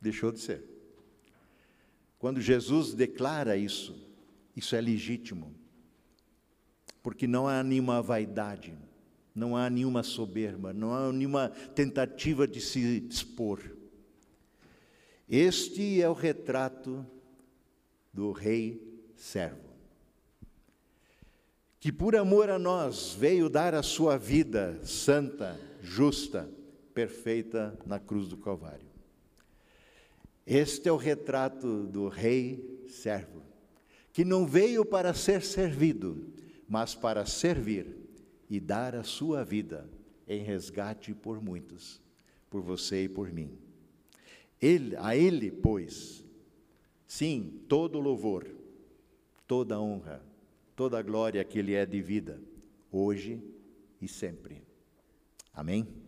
deixou 0.00 0.32
de 0.32 0.40
ser. 0.40 0.64
Quando 2.18 2.40
Jesus 2.40 2.92
declara 2.92 3.56
isso, 3.56 3.96
isso 4.56 4.74
é 4.74 4.80
legítimo, 4.80 5.54
porque 7.04 7.28
não 7.28 7.46
há 7.46 7.62
nenhuma 7.62 8.02
vaidade, 8.02 8.76
não 9.36 9.54
há 9.54 9.68
nenhuma 9.68 10.02
soberba, 10.02 10.72
não 10.72 10.94
há 10.94 11.12
nenhuma 11.12 11.50
tentativa 11.74 12.48
de 12.48 12.58
se 12.58 13.06
expor. 13.06 13.76
Este 15.28 16.00
é 16.00 16.08
o 16.08 16.14
retrato 16.14 17.06
do 18.10 18.32
rei 18.32 18.80
servo, 19.14 19.68
que 21.78 21.92
por 21.92 22.16
amor 22.16 22.48
a 22.48 22.58
nós 22.58 23.14
veio 23.18 23.50
dar 23.50 23.74
a 23.74 23.82
sua 23.82 24.16
vida 24.16 24.80
santa, 24.82 25.60
justa, 25.82 26.48
perfeita 26.94 27.78
na 27.84 28.00
cruz 28.00 28.28
do 28.28 28.38
Calvário. 28.38 28.88
Este 30.46 30.88
é 30.88 30.92
o 30.92 30.96
retrato 30.96 31.84
do 31.88 32.08
rei 32.08 32.86
servo, 32.88 33.42
que 34.14 34.24
não 34.24 34.46
veio 34.46 34.82
para 34.82 35.12
ser 35.12 35.42
servido, 35.42 36.32
mas 36.66 36.94
para 36.94 37.26
servir 37.26 38.05
e 38.48 38.60
dar 38.60 38.94
a 38.94 39.02
sua 39.02 39.44
vida 39.44 39.88
em 40.26 40.42
resgate 40.42 41.14
por 41.14 41.42
muitos, 41.42 42.00
por 42.50 42.62
você 42.62 43.04
e 43.04 43.08
por 43.08 43.32
mim. 43.32 43.56
Ele, 44.60 44.96
a 44.96 45.16
Ele, 45.16 45.50
pois, 45.50 46.24
sim, 47.06 47.62
todo 47.68 48.00
louvor, 48.00 48.46
toda 49.46 49.80
honra, 49.80 50.22
toda 50.74 51.02
glória 51.02 51.44
que 51.44 51.58
Ele 51.58 51.74
é 51.74 51.84
de 51.84 52.00
vida, 52.00 52.40
hoje 52.90 53.42
e 54.00 54.08
sempre. 54.08 54.62
Amém? 55.52 56.05